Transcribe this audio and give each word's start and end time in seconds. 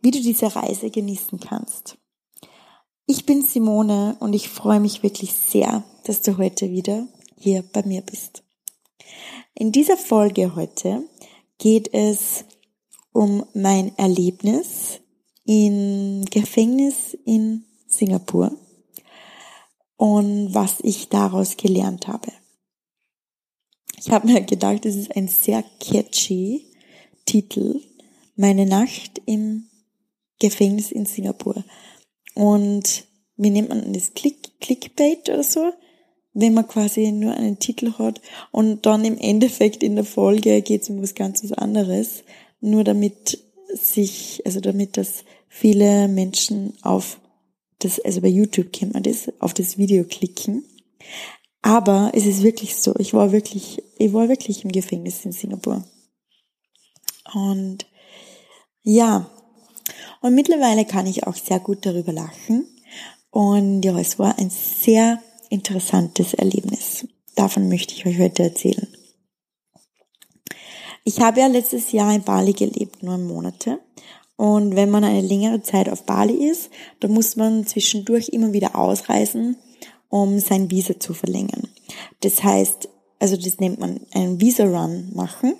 wie 0.00 0.10
du 0.10 0.20
diese 0.20 0.54
Reise 0.54 0.90
genießen 0.90 1.40
kannst. 1.40 1.98
Ich 3.06 3.26
bin 3.26 3.42
Simone 3.42 4.16
und 4.20 4.34
ich 4.34 4.48
freue 4.48 4.80
mich 4.80 5.02
wirklich 5.02 5.32
sehr, 5.32 5.84
dass 6.04 6.22
du 6.22 6.38
heute 6.38 6.70
wieder 6.70 7.08
hier 7.36 7.62
bei 7.72 7.82
mir 7.84 8.02
bist. 8.02 8.42
In 9.54 9.72
dieser 9.72 9.96
Folge 9.96 10.54
heute 10.54 11.04
geht 11.58 11.92
es 11.92 12.44
um 13.12 13.44
mein 13.52 13.96
Erlebnis 13.98 15.00
im 15.44 16.24
Gefängnis 16.26 17.16
in 17.24 17.64
Singapur 17.86 18.56
und 19.96 20.54
was 20.54 20.76
ich 20.80 21.08
daraus 21.08 21.56
gelernt 21.56 22.06
habe. 22.06 22.32
Ich 23.98 24.10
habe 24.10 24.28
mir 24.28 24.40
gedacht, 24.42 24.86
es 24.86 24.96
ist 24.96 25.14
ein 25.16 25.28
sehr 25.28 25.62
catchy 25.80 26.64
Titel, 27.26 27.82
meine 28.36 28.64
Nacht 28.64 29.20
im 29.26 29.69
Gefängnis 30.40 30.90
in 30.90 31.06
Singapur. 31.06 31.64
Und 32.34 33.04
wie 33.36 33.50
nennt 33.50 33.68
man 33.68 33.92
das? 33.92 34.12
Click, 34.14 34.60
Clickbait 34.60 35.28
oder 35.28 35.44
so? 35.44 35.72
Wenn 36.32 36.54
man 36.54 36.68
quasi 36.68 37.10
nur 37.12 37.34
einen 37.34 37.58
Titel 37.58 37.92
hat 37.98 38.20
und 38.52 38.86
dann 38.86 39.04
im 39.04 39.18
Endeffekt 39.18 39.82
in 39.82 39.96
der 39.96 40.04
Folge 40.04 40.62
geht 40.62 40.82
es 40.82 40.90
um 40.90 41.02
was 41.02 41.14
ganz 41.14 41.42
was 41.42 41.52
anderes. 41.52 42.22
Nur 42.60 42.84
damit 42.84 43.42
sich, 43.72 44.42
also 44.44 44.60
damit 44.60 44.96
das 44.96 45.24
viele 45.48 46.08
Menschen 46.08 46.74
auf 46.82 47.20
das, 47.80 47.98
also 48.00 48.20
bei 48.20 48.28
YouTube 48.28 48.72
kennt 48.72 48.94
man 48.94 49.02
das, 49.02 49.32
auf 49.40 49.54
das 49.54 49.78
Video 49.78 50.04
klicken. 50.04 50.64
Aber 51.62 52.12
es 52.14 52.26
ist 52.26 52.42
wirklich 52.42 52.76
so, 52.76 52.94
ich 52.98 53.12
war 53.12 53.32
wirklich, 53.32 53.82
ich 53.98 54.12
war 54.12 54.28
wirklich 54.28 54.64
im 54.64 54.72
Gefängnis 54.72 55.24
in 55.24 55.32
Singapur. 55.32 55.84
Und 57.34 57.86
ja, 58.82 59.30
und 60.20 60.34
mittlerweile 60.34 60.84
kann 60.84 61.06
ich 61.06 61.26
auch 61.26 61.36
sehr 61.36 61.60
gut 61.60 61.84
darüber 61.86 62.12
lachen. 62.12 62.66
Und 63.30 63.82
ja, 63.82 63.98
es 63.98 64.18
war 64.18 64.38
ein 64.38 64.50
sehr 64.50 65.22
interessantes 65.48 66.34
Erlebnis. 66.34 67.06
Davon 67.36 67.68
möchte 67.68 67.94
ich 67.94 68.06
euch 68.06 68.18
heute 68.18 68.42
erzählen. 68.42 68.88
Ich 71.04 71.20
habe 71.20 71.40
ja 71.40 71.46
letztes 71.46 71.92
Jahr 71.92 72.14
in 72.14 72.22
Bali 72.22 72.52
gelebt, 72.52 73.02
neun 73.02 73.26
Monate. 73.26 73.80
Und 74.36 74.76
wenn 74.76 74.90
man 74.90 75.04
eine 75.04 75.20
längere 75.20 75.62
Zeit 75.62 75.88
auf 75.88 76.04
Bali 76.04 76.34
ist, 76.48 76.70
dann 77.00 77.12
muss 77.12 77.36
man 77.36 77.66
zwischendurch 77.66 78.30
immer 78.30 78.52
wieder 78.52 78.76
ausreisen, 78.76 79.56
um 80.08 80.38
sein 80.38 80.70
Visa 80.70 80.98
zu 80.98 81.14
verlängern. 81.14 81.68
Das 82.20 82.42
heißt, 82.42 82.88
also 83.18 83.36
das 83.36 83.58
nennt 83.58 83.78
man 83.78 84.00
einen 84.12 84.40
Visa-Run 84.40 85.10
machen. 85.14 85.54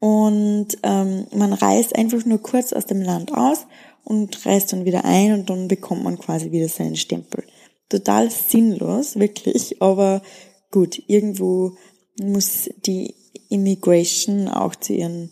Und 0.00 0.68
ähm, 0.82 1.26
man 1.34 1.52
reist 1.52 1.96
einfach 1.96 2.24
nur 2.24 2.38
kurz 2.38 2.72
aus 2.72 2.86
dem 2.86 3.02
Land 3.02 3.32
aus 3.32 3.66
und 4.08 4.46
reist 4.46 4.72
dann 4.72 4.86
wieder 4.86 5.04
ein 5.04 5.34
und 5.34 5.50
dann 5.50 5.68
bekommt 5.68 6.02
man 6.02 6.18
quasi 6.18 6.50
wieder 6.50 6.68
seinen 6.68 6.96
Stempel. 6.96 7.44
Total 7.90 8.30
sinnlos, 8.30 9.18
wirklich, 9.18 9.82
aber 9.82 10.22
gut, 10.70 11.02
irgendwo 11.08 11.76
muss 12.18 12.70
die 12.86 13.14
Immigration 13.50 14.48
auch 14.48 14.74
zu 14.74 14.94
ihren, 14.94 15.30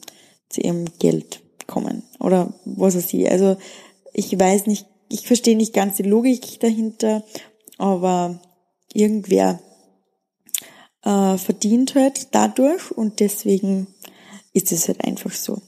zu 0.51 0.61
ihrem 0.61 0.85
Geld 0.99 1.41
kommen 1.67 2.03
oder 2.21 2.53
was 2.67 2.97
weiß 2.97 3.15
ich. 3.15 3.31
Also 3.31 3.57
ich 4.13 4.39
weiß 4.39 4.67
nicht, 4.67 4.87
ich 5.09 5.27
verstehe 5.27 5.57
nicht 5.57 5.73
ganz 5.73 5.97
die 5.97 6.03
Logik 6.03 6.61
dahinter, 6.61 7.25
aber 7.79 8.41
irgendwer 8.93 9.59
äh, 11.03 11.39
verdient 11.39 11.95
halt 11.95 12.29
dadurch 12.33 12.91
und 12.91 13.21
deswegen 13.21 13.87
ist 14.53 14.71
es 14.71 14.87
halt 14.89 15.03
einfach 15.03 15.33
so 15.33 15.63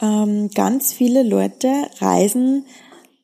ähm, 0.00 0.50
ganz 0.50 0.92
viele 0.92 1.22
Leute 1.22 1.68
reisen 1.98 2.64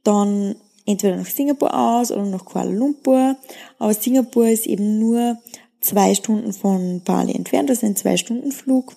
dann 0.05 0.57
entweder 0.87 1.17
nach 1.17 1.27
Singapur 1.27 1.75
aus 1.75 2.13
oder 2.13 2.25
nach 2.25 2.45
Kuala 2.45 2.71
Lumpur. 2.71 3.37
Aber 3.79 3.93
Singapur 3.93 4.49
ist 4.49 4.67
eben 4.67 4.99
nur 4.99 5.39
zwei 5.81 6.15
Stunden 6.15 6.53
von 6.53 7.03
Bali 7.03 7.35
entfernt, 7.35 7.71
das 7.71 7.79
ist 7.79 7.85
ein 7.85 7.97
Zwei-Stunden-Flug. 7.97 8.97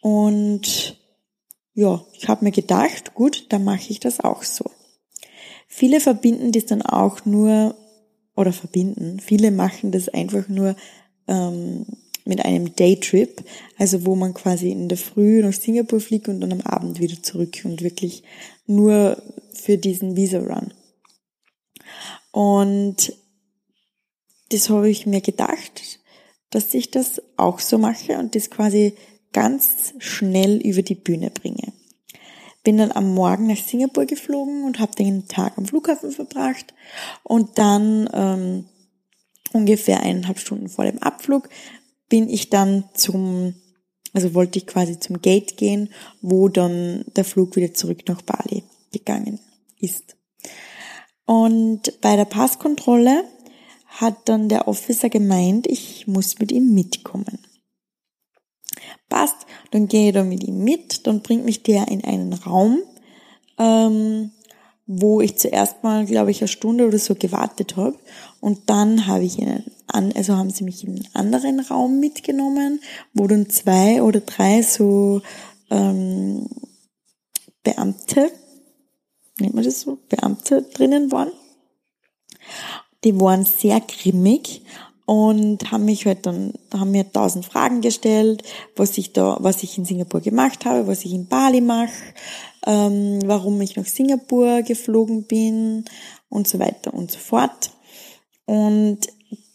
Und 0.00 0.98
ja, 1.74 2.04
ich 2.12 2.28
habe 2.28 2.44
mir 2.44 2.50
gedacht, 2.50 3.14
gut, 3.14 3.46
dann 3.50 3.64
mache 3.64 3.90
ich 3.90 4.00
das 4.00 4.20
auch 4.20 4.42
so. 4.42 4.64
Viele 5.66 6.00
verbinden 6.00 6.52
das 6.52 6.66
dann 6.66 6.82
auch 6.82 7.24
nur, 7.24 7.74
oder 8.36 8.52
verbinden, 8.52 9.20
viele 9.20 9.50
machen 9.50 9.92
das 9.92 10.08
einfach 10.08 10.48
nur 10.48 10.76
ähm, 11.26 11.86
mit 12.28 12.44
einem 12.44 12.76
Daytrip, 12.76 13.42
also 13.78 14.04
wo 14.06 14.14
man 14.14 14.34
quasi 14.34 14.70
in 14.70 14.88
der 14.88 14.98
Früh 14.98 15.42
nach 15.42 15.52
Singapur 15.52 16.00
fliegt 16.00 16.28
und 16.28 16.40
dann 16.40 16.52
am 16.52 16.60
Abend 16.60 17.00
wieder 17.00 17.22
zurück 17.22 17.62
und 17.64 17.82
wirklich 17.82 18.22
nur 18.66 19.20
für 19.52 19.78
diesen 19.78 20.16
Visa-Run. 20.16 20.72
Und 22.30 23.12
das 24.50 24.70
habe 24.70 24.88
ich 24.88 25.06
mir 25.06 25.20
gedacht, 25.20 26.00
dass 26.50 26.72
ich 26.74 26.90
das 26.90 27.20
auch 27.36 27.58
so 27.58 27.78
mache 27.78 28.18
und 28.18 28.34
das 28.34 28.50
quasi 28.50 28.94
ganz 29.32 29.94
schnell 29.98 30.56
über 30.58 30.82
die 30.82 30.94
Bühne 30.94 31.30
bringe. 31.30 31.72
Bin 32.64 32.78
dann 32.78 32.92
am 32.92 33.14
Morgen 33.14 33.46
nach 33.46 33.56
Singapur 33.56 34.06
geflogen 34.06 34.64
und 34.64 34.78
habe 34.78 34.94
den 34.94 35.28
Tag 35.28 35.56
am 35.56 35.66
Flughafen 35.66 36.10
verbracht 36.10 36.74
und 37.22 37.58
dann 37.58 38.08
ähm, 38.12 38.68
ungefähr 39.52 40.00
eineinhalb 40.00 40.38
Stunden 40.38 40.68
vor 40.68 40.84
dem 40.84 40.98
Abflug 40.98 41.48
bin 42.08 42.28
ich 42.28 42.50
dann 42.50 42.84
zum, 42.94 43.54
also 44.12 44.34
wollte 44.34 44.58
ich 44.58 44.66
quasi 44.66 44.98
zum 44.98 45.20
Gate 45.20 45.56
gehen, 45.56 45.90
wo 46.20 46.48
dann 46.48 47.04
der 47.16 47.24
Flug 47.24 47.56
wieder 47.56 47.74
zurück 47.74 48.02
nach 48.06 48.22
Bali 48.22 48.64
gegangen 48.92 49.40
ist. 49.78 50.16
Und 51.26 52.00
bei 52.00 52.16
der 52.16 52.24
Passkontrolle 52.24 53.24
hat 53.86 54.28
dann 54.28 54.48
der 54.48 54.68
Officer 54.68 55.08
gemeint, 55.08 55.66
ich 55.66 56.06
muss 56.06 56.38
mit 56.38 56.52
ihm 56.52 56.72
mitkommen. 56.72 57.38
Passt, 59.08 59.46
dann 59.70 59.88
gehe 59.88 60.08
ich 60.08 60.14
da 60.14 60.24
mit 60.24 60.44
ihm 60.44 60.62
mit, 60.62 61.06
dann 61.06 61.20
bringt 61.20 61.44
mich 61.44 61.62
der 61.62 61.88
in 61.88 62.04
einen 62.04 62.32
Raum, 62.32 62.82
ähm, 63.58 64.30
wo 64.86 65.20
ich 65.20 65.36
zuerst 65.36 65.82
mal, 65.82 66.06
glaube 66.06 66.30
ich, 66.30 66.40
eine 66.40 66.48
Stunde 66.48 66.86
oder 66.86 66.98
so 66.98 67.14
gewartet 67.14 67.76
habe. 67.76 67.98
Und 68.40 68.70
dann 68.70 69.06
habe 69.06 69.24
ich 69.24 69.38
ihn 69.38 69.64
an, 69.88 70.12
also 70.12 70.36
haben 70.36 70.50
sie 70.50 70.64
mich 70.64 70.84
in 70.84 70.90
einen 70.90 71.14
anderen 71.14 71.60
Raum 71.60 72.00
mitgenommen, 72.00 72.80
wo 73.14 73.26
dann 73.26 73.48
zwei 73.48 74.02
oder 74.02 74.20
drei 74.20 74.62
so 74.62 75.22
ähm, 75.70 76.48
Beamte, 77.62 78.30
nennt 79.38 79.54
man 79.54 79.64
das 79.64 79.80
so, 79.80 79.98
Beamte 80.08 80.62
drinnen 80.62 81.12
waren. 81.12 81.30
Die 83.04 83.18
waren 83.20 83.44
sehr 83.44 83.80
grimmig 83.80 84.62
und 85.08 85.70
haben 85.70 85.84
mich 85.84 86.04
halt 86.04 86.26
dann, 86.26 86.52
haben 86.72 86.90
mir 86.90 87.10
tausend 87.10 87.46
Fragen 87.46 87.80
gestellt, 87.80 88.42
was 88.76 88.98
ich 88.98 89.12
da, 89.12 89.38
was 89.40 89.62
ich 89.62 89.78
in 89.78 89.84
Singapur 89.84 90.20
gemacht 90.20 90.64
habe, 90.64 90.86
was 90.86 91.04
ich 91.04 91.12
in 91.12 91.28
Bali 91.28 91.60
mache, 91.60 91.92
ähm, 92.66 93.20
warum 93.24 93.60
ich 93.60 93.76
nach 93.76 93.86
Singapur 93.86 94.62
geflogen 94.62 95.24
bin 95.24 95.84
und 96.28 96.46
so 96.48 96.58
weiter 96.58 96.92
und 96.92 97.10
so 97.10 97.18
fort. 97.18 97.70
Und 98.44 99.00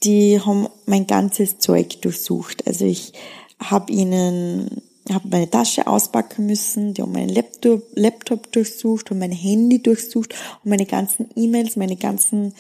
die 0.04 0.40
haben 0.40 0.68
mein 0.86 1.08
ganzes 1.08 1.60
Zeug 1.60 2.02
durchsucht. 2.02 2.68
Also 2.68 2.86
ich 2.86 3.14
habe 3.60 3.92
ihnen 3.92 4.82
habe 5.12 5.28
meine 5.28 5.50
Tasche 5.50 5.88
auspacken 5.88 6.46
müssen, 6.46 6.94
die 6.94 7.02
haben 7.02 7.12
meinen 7.12 7.30
Laptop, 7.30 7.84
Laptop 7.96 8.52
durchsucht 8.52 9.12
und 9.12 9.20
mein 9.20 9.32
Handy 9.32 9.82
durchsucht 9.82 10.34
und 10.64 10.70
meine 10.70 10.86
ganzen 10.86 11.30
E-Mails, 11.36 11.76
meine 11.76 11.98
ganzen 11.98 12.54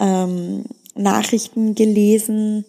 ähm, 0.00 0.64
Nachrichten 0.94 1.74
gelesen, 1.74 2.64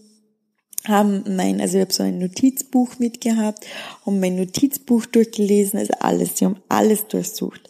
haben 0.86 1.24
mein, 1.36 1.62
also 1.62 1.78
ich 1.78 1.82
habe 1.82 1.94
so 1.94 2.04
ein 2.04 2.20
Notizbuch 2.20 3.00
mitgehabt, 3.00 3.66
und 4.04 4.20
mein 4.20 4.36
Notizbuch 4.36 5.06
durchgelesen, 5.06 5.80
also 5.80 5.94
alles, 6.00 6.38
sie 6.38 6.46
haben 6.46 6.62
alles 6.70 7.08
durchsucht. 7.08 7.62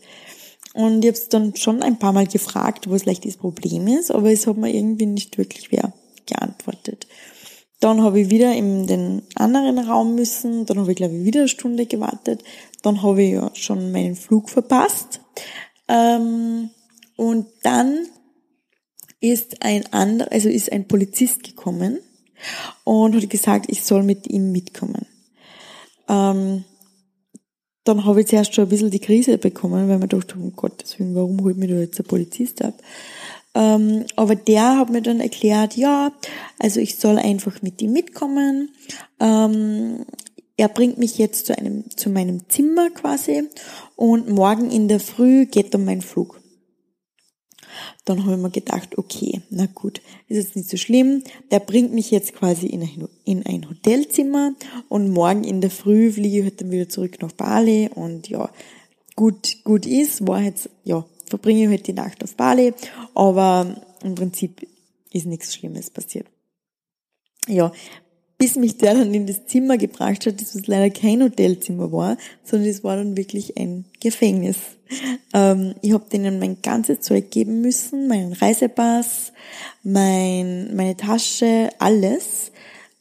Und 0.73 1.05
ich 1.05 1.09
habe 1.09 1.17
es 1.17 1.29
dann 1.29 1.55
schon 1.55 1.81
ein 1.81 1.99
paar 1.99 2.11
Mal 2.11 2.27
gefragt, 2.27 2.89
wo 2.89 2.97
vielleicht 2.97 3.25
das 3.25 3.37
Problem 3.37 3.87
ist, 3.87 4.11
aber 4.11 4.31
es 4.31 4.47
hat 4.47 4.57
mir 4.57 4.73
irgendwie 4.73 5.05
nicht 5.05 5.37
wirklich 5.37 5.71
wer 5.71 5.93
geantwortet. 6.25 7.07
Dann 7.79 8.01
habe 8.01 8.21
ich 8.21 8.29
wieder 8.29 8.53
in 8.53 8.87
den 8.87 9.23
anderen 9.35 9.79
Raum 9.79 10.15
müssen, 10.15 10.65
dann 10.65 10.79
habe 10.79 10.91
ich 10.91 10.97
glaube 10.97 11.15
ich 11.15 11.25
wieder 11.25 11.41
eine 11.41 11.49
Stunde 11.49 11.85
gewartet, 11.85 12.43
dann 12.81 13.01
habe 13.03 13.23
ich 13.23 13.33
ja 13.33 13.51
schon 13.53 13.91
meinen 13.91 14.15
Flug 14.15 14.49
verpasst. 14.49 15.19
Ähm, 15.87 16.69
und 17.15 17.47
dann 17.63 18.07
ist 19.19 19.63
ein 19.63 19.91
anderer, 19.93 20.31
also 20.31 20.49
ist 20.49 20.71
ein 20.71 20.87
Polizist 20.87 21.43
gekommen 21.43 21.99
und 22.83 23.15
hat 23.15 23.29
gesagt, 23.29 23.65
ich 23.69 23.83
soll 23.83 24.03
mit 24.03 24.27
ihm 24.27 24.51
mitkommen. 24.51 25.05
Ähm, 26.07 26.63
dann 27.83 28.05
habe 28.05 28.21
ich 28.21 28.27
zuerst 28.27 28.53
schon 28.53 28.65
ein 28.65 28.69
bisschen 28.69 28.89
die 28.89 28.99
Krise 28.99 29.37
bekommen, 29.37 29.87
weil 29.87 29.99
man 29.99 30.09
dachte, 30.09 30.35
um 30.35 30.55
Gottes 30.55 30.99
Willen, 30.99 31.15
warum 31.15 31.41
holt 31.43 31.57
mir 31.57 31.67
da 31.67 31.75
jetzt 31.75 31.99
ein 31.99 32.05
Polizist 32.05 32.63
ab? 32.63 32.73
Ähm, 33.55 34.05
aber 34.17 34.35
der 34.35 34.77
hat 34.77 34.89
mir 34.89 35.01
dann 35.01 35.21
erklärt, 35.21 35.77
ja, 35.77 36.11
also 36.59 36.81
ich 36.81 36.97
soll 36.97 37.17
einfach 37.17 37.61
mit 37.61 37.81
ihm 37.81 37.93
mitkommen. 37.93 38.71
Ähm, 39.19 40.05
er 40.57 40.67
bringt 40.67 40.97
mich 40.97 41.17
jetzt 41.17 41.47
zu 41.47 41.57
einem, 41.57 41.85
zu 41.95 42.09
meinem 42.09 42.47
Zimmer 42.49 42.89
quasi 42.89 43.43
und 43.95 44.29
morgen 44.29 44.69
in 44.71 44.87
der 44.87 44.99
Früh 44.99 45.45
geht 45.45 45.73
dann 45.73 45.85
mein 45.85 46.01
Flug. 46.01 46.41
Dann 48.05 48.23
habe 48.23 48.35
ich 48.35 48.41
mir 48.41 48.51
gedacht, 48.51 48.97
okay, 48.97 49.41
na 49.49 49.65
gut, 49.65 50.01
ist 50.27 50.37
jetzt 50.37 50.55
nicht 50.55 50.69
so 50.69 50.77
schlimm. 50.77 51.23
Der 51.51 51.59
bringt 51.59 51.93
mich 51.93 52.11
jetzt 52.11 52.33
quasi 52.33 52.67
in 52.67 52.83
ein, 52.83 53.07
in 53.25 53.45
ein 53.45 53.69
Hotelzimmer 53.69 54.53
und 54.89 55.09
morgen 55.11 55.43
in 55.43 55.59
der 55.59 55.71
Früh 55.71 56.11
fliege 56.11 56.37
ich 56.37 56.43
halt 56.43 56.61
dann 56.61 56.71
wieder 56.71 56.87
zurück 56.87 57.21
nach 57.21 57.31
Bali 57.31 57.89
und 57.93 58.29
ja, 58.29 58.49
gut, 59.15 59.63
gut 59.63 59.85
ist, 59.85 60.27
war 60.27 60.41
jetzt, 60.41 60.69
ja, 60.83 61.05
verbringe 61.25 61.63
ich 61.63 61.69
halt 61.69 61.87
die 61.87 61.93
Nacht 61.93 62.23
auf 62.23 62.35
Bali, 62.35 62.73
aber 63.13 63.75
im 64.03 64.15
Prinzip 64.15 64.67
ist 65.11 65.25
nichts 65.25 65.53
Schlimmes 65.53 65.89
passiert. 65.89 66.27
Ja, 67.47 67.71
bis 68.37 68.55
mich 68.55 68.77
der 68.77 68.95
dann 68.95 69.13
in 69.13 69.27
das 69.27 69.45
Zimmer 69.45 69.77
gebracht 69.77 70.25
hat, 70.25 70.41
das 70.41 70.55
was 70.55 70.67
leider 70.67 70.89
kein 70.89 71.23
Hotelzimmer 71.23 71.91
war, 71.91 72.17
sondern 72.43 72.69
es 72.69 72.83
war 72.83 72.97
dann 72.97 73.15
wirklich 73.15 73.57
ein 73.57 73.85
Gefängnis. 74.01 74.57
Ähm, 75.33 75.75
ich 75.81 75.93
habe 75.93 76.09
denen 76.11 76.39
mein 76.39 76.61
ganzes 76.61 76.99
Zeug 76.99 77.31
geben 77.31 77.61
müssen, 77.61 78.07
meinen 78.07 78.33
Reisepass, 78.33 79.31
mein, 79.83 80.75
meine 80.75 80.97
Tasche, 80.97 81.69
alles. 81.79 82.51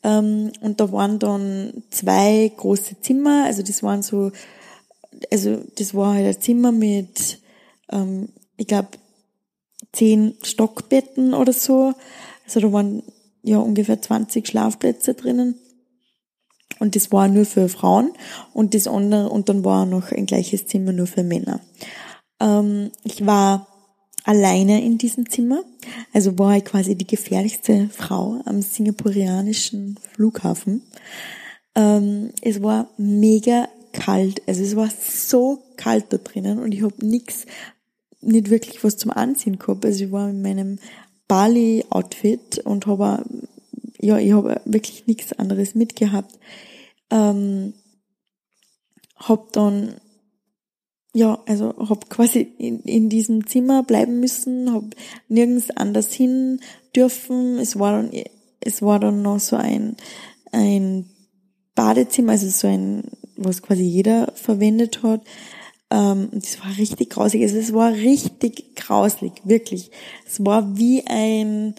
Ähm, 0.04 0.52
und 0.60 0.80
da 0.80 0.92
waren 0.92 1.18
dann 1.18 1.82
zwei 1.90 2.50
große 2.56 3.00
Zimmer, 3.00 3.44
also 3.46 3.62
das 3.62 3.82
waren 3.82 4.02
so, 4.02 4.30
also 5.32 5.62
das 5.76 5.94
war 5.94 6.14
halt 6.14 6.26
ein 6.26 6.40
Zimmer 6.40 6.70
mit, 6.70 7.38
ähm, 7.90 8.28
ich 8.56 8.66
glaube, 8.66 8.88
zehn 9.92 10.34
Stockbetten 10.42 11.34
oder 11.34 11.52
so. 11.52 11.94
Also 12.44 12.60
da 12.60 12.72
waren 12.72 13.02
ja 13.42 13.58
ungefähr 13.58 14.00
20 14.00 14.46
Schlafplätze 14.46 15.14
drinnen. 15.14 15.56
Und 16.80 16.96
das 16.96 17.12
war 17.12 17.28
nur 17.28 17.44
für 17.44 17.68
Frauen 17.68 18.12
und 18.52 18.74
das 18.74 18.86
andere, 18.86 19.28
und 19.28 19.48
dann 19.48 19.64
war 19.64 19.86
noch 19.86 20.10
ein 20.10 20.26
gleiches 20.26 20.66
Zimmer 20.66 20.92
nur 20.92 21.06
für 21.06 21.22
Männer. 21.22 21.60
Ähm, 22.40 22.90
ich 23.04 23.24
war 23.24 23.68
alleine 24.24 24.82
in 24.82 24.98
diesem 24.98 25.28
Zimmer, 25.30 25.62
also 26.12 26.38
war 26.38 26.56
ich 26.56 26.64
quasi 26.64 26.96
die 26.96 27.06
gefährlichste 27.06 27.88
Frau 27.92 28.40
am 28.44 28.60
singapurianischen 28.60 29.98
Flughafen. 30.14 30.82
Ähm, 31.76 32.32
es 32.40 32.62
war 32.62 32.90
mega 32.96 33.68
kalt, 33.92 34.42
also 34.48 34.62
es 34.62 34.74
war 34.74 34.88
so 34.90 35.62
kalt 35.76 36.06
da 36.12 36.16
drinnen 36.16 36.58
und 36.58 36.72
ich 36.72 36.82
habe 36.82 36.94
nix, 37.06 37.46
nicht 38.26 38.50
wirklich 38.50 38.82
was 38.84 38.96
zum 38.96 39.10
Anziehen 39.10 39.58
gehabt. 39.58 39.84
Also 39.84 40.04
ich 40.04 40.12
war 40.12 40.28
in 40.28 40.42
meinem 40.42 40.78
Bali-Outfit 41.28 42.58
und 42.58 42.86
habe, 42.86 43.24
ja, 44.00 44.18
ich 44.18 44.32
habe 44.32 44.60
wirklich 44.64 45.06
nichts 45.06 45.32
anderes 45.32 45.74
mitgehabt. 45.74 46.38
Ähm, 47.10 47.74
hab 49.16 49.52
dann, 49.52 49.94
ja, 51.14 51.38
also 51.46 51.74
hab 51.88 52.10
quasi 52.10 52.40
in, 52.58 52.80
in 52.80 53.08
diesem 53.08 53.46
Zimmer 53.46 53.82
bleiben 53.82 54.20
müssen, 54.20 54.72
hab 54.72 54.84
nirgends 55.28 55.70
anders 55.70 56.12
hin 56.12 56.60
dürfen. 56.94 57.58
Es 57.58 57.78
war 57.78 57.92
dann, 57.92 58.10
es 58.60 58.82
war 58.82 58.98
dann 58.98 59.22
noch 59.22 59.40
so 59.40 59.56
ein, 59.56 59.96
ein 60.52 61.08
Badezimmer, 61.74 62.32
also 62.32 62.48
so 62.48 62.66
ein, 62.66 63.04
was 63.36 63.62
quasi 63.62 63.82
jeder 63.82 64.32
verwendet 64.34 65.02
hat. 65.02 65.22
Ähm, 65.90 66.28
das 66.32 66.60
war 66.60 66.76
richtig 66.76 67.10
grausig. 67.10 67.42
Also 67.42 67.58
es 67.58 67.72
war 67.72 67.92
richtig 67.92 68.76
grauslig, 68.76 69.32
wirklich. 69.44 69.90
Es 70.26 70.44
war 70.44 70.76
wie 70.76 71.06
ein 71.06 71.74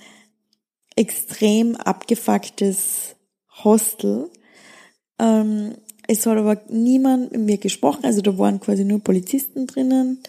extrem 0.95 1.75
abgefucktes 1.75 3.15
Hostel. 3.63 4.29
Ähm, 5.19 5.75
es 6.07 6.25
hat 6.25 6.37
aber 6.37 6.61
niemand 6.69 7.31
mit 7.31 7.41
mir 7.41 7.57
gesprochen, 7.57 8.05
also 8.05 8.21
da 8.21 8.37
waren 8.37 8.59
quasi 8.59 8.83
nur 8.83 8.99
Polizisten 8.99 9.65
drinnen. 9.65 10.19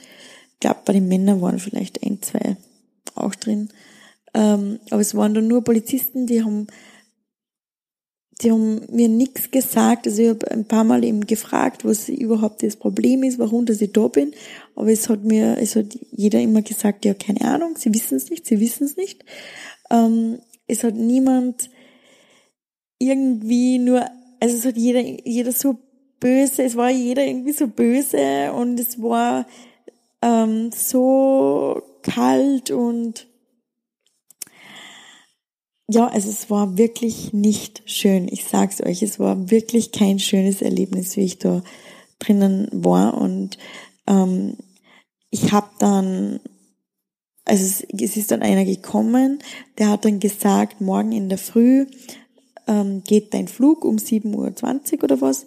Ich 0.54 0.60
glaube, 0.60 0.80
bei 0.84 0.94
den 0.94 1.08
Männern 1.08 1.42
waren 1.42 1.58
vielleicht 1.58 2.02
ein, 2.02 2.22
zwei 2.22 2.56
auch 3.14 3.34
drin. 3.34 3.68
Ähm, 4.32 4.80
aber 4.90 5.00
es 5.00 5.14
waren 5.14 5.34
dann 5.34 5.48
nur 5.48 5.64
Polizisten, 5.64 6.26
die 6.26 6.42
haben 6.42 6.66
die 8.42 8.52
haben 8.52 8.82
mir 8.90 9.08
nichts 9.08 9.50
gesagt. 9.50 10.06
Also 10.06 10.22
ich 10.22 10.28
habe 10.28 10.50
ein 10.50 10.66
paar 10.66 10.84
Mal 10.84 11.04
eben 11.04 11.26
gefragt, 11.26 11.84
was 11.84 12.08
überhaupt 12.08 12.62
das 12.62 12.76
Problem 12.76 13.22
ist, 13.22 13.38
warum 13.38 13.64
dass 13.64 13.80
ich 13.80 13.92
da 13.92 14.08
bin. 14.08 14.32
Aber 14.74 14.92
es 14.92 15.08
hat 15.08 15.24
mir, 15.24 15.56
es 15.58 15.74
hat 15.74 15.98
jeder 16.10 16.40
immer 16.40 16.62
gesagt, 16.62 17.04
ja, 17.04 17.14
keine 17.14 17.42
Ahnung, 17.42 17.76
sie 17.76 17.94
wissen 17.94 18.16
es 18.16 18.28
nicht, 18.28 18.46
sie 18.46 18.60
wissen 18.60 18.84
es 18.84 18.96
nicht. 18.96 19.24
Ähm, 19.90 20.38
es 20.66 20.84
hat 20.84 20.94
niemand 20.94 21.70
irgendwie 22.98 23.78
nur, 23.78 24.04
also 24.40 24.56
es 24.56 24.66
hat 24.66 24.76
jeder, 24.76 25.00
jeder 25.00 25.52
so 25.52 25.78
böse, 26.20 26.62
es 26.62 26.76
war 26.76 26.90
jeder 26.90 27.24
irgendwie 27.24 27.52
so 27.52 27.68
böse 27.68 28.52
und 28.52 28.78
es 28.80 29.00
war 29.00 29.46
ähm, 30.22 30.70
so 30.72 31.82
kalt 32.02 32.70
und 32.70 33.26
ja, 35.88 36.08
also 36.08 36.28
es 36.30 36.50
war 36.50 36.76
wirklich 36.76 37.32
nicht 37.32 37.82
schön. 37.86 38.28
Ich 38.28 38.44
sag's 38.44 38.80
euch, 38.80 39.02
es 39.02 39.20
war 39.20 39.50
wirklich 39.50 39.92
kein 39.92 40.18
schönes 40.18 40.60
Erlebnis, 40.60 41.16
wie 41.16 41.24
ich 41.24 41.38
da 41.38 41.62
drinnen 42.18 42.68
war. 42.72 43.14
Und 43.14 43.56
ähm, 44.08 44.56
ich 45.30 45.52
habe 45.52 45.70
dann, 45.78 46.40
also 47.44 47.64
es, 47.64 47.86
es, 48.00 48.16
ist 48.16 48.32
dann 48.32 48.42
einer 48.42 48.64
gekommen, 48.64 49.38
der 49.78 49.90
hat 49.90 50.04
dann 50.04 50.18
gesagt, 50.18 50.80
morgen 50.80 51.12
in 51.12 51.28
der 51.28 51.38
Früh 51.38 51.86
ähm, 52.66 53.04
geht 53.04 53.32
dein 53.32 53.46
Flug 53.46 53.84
um 53.84 53.96
7.20 53.96 54.94
Uhr 54.96 55.04
oder 55.04 55.20
was. 55.20 55.46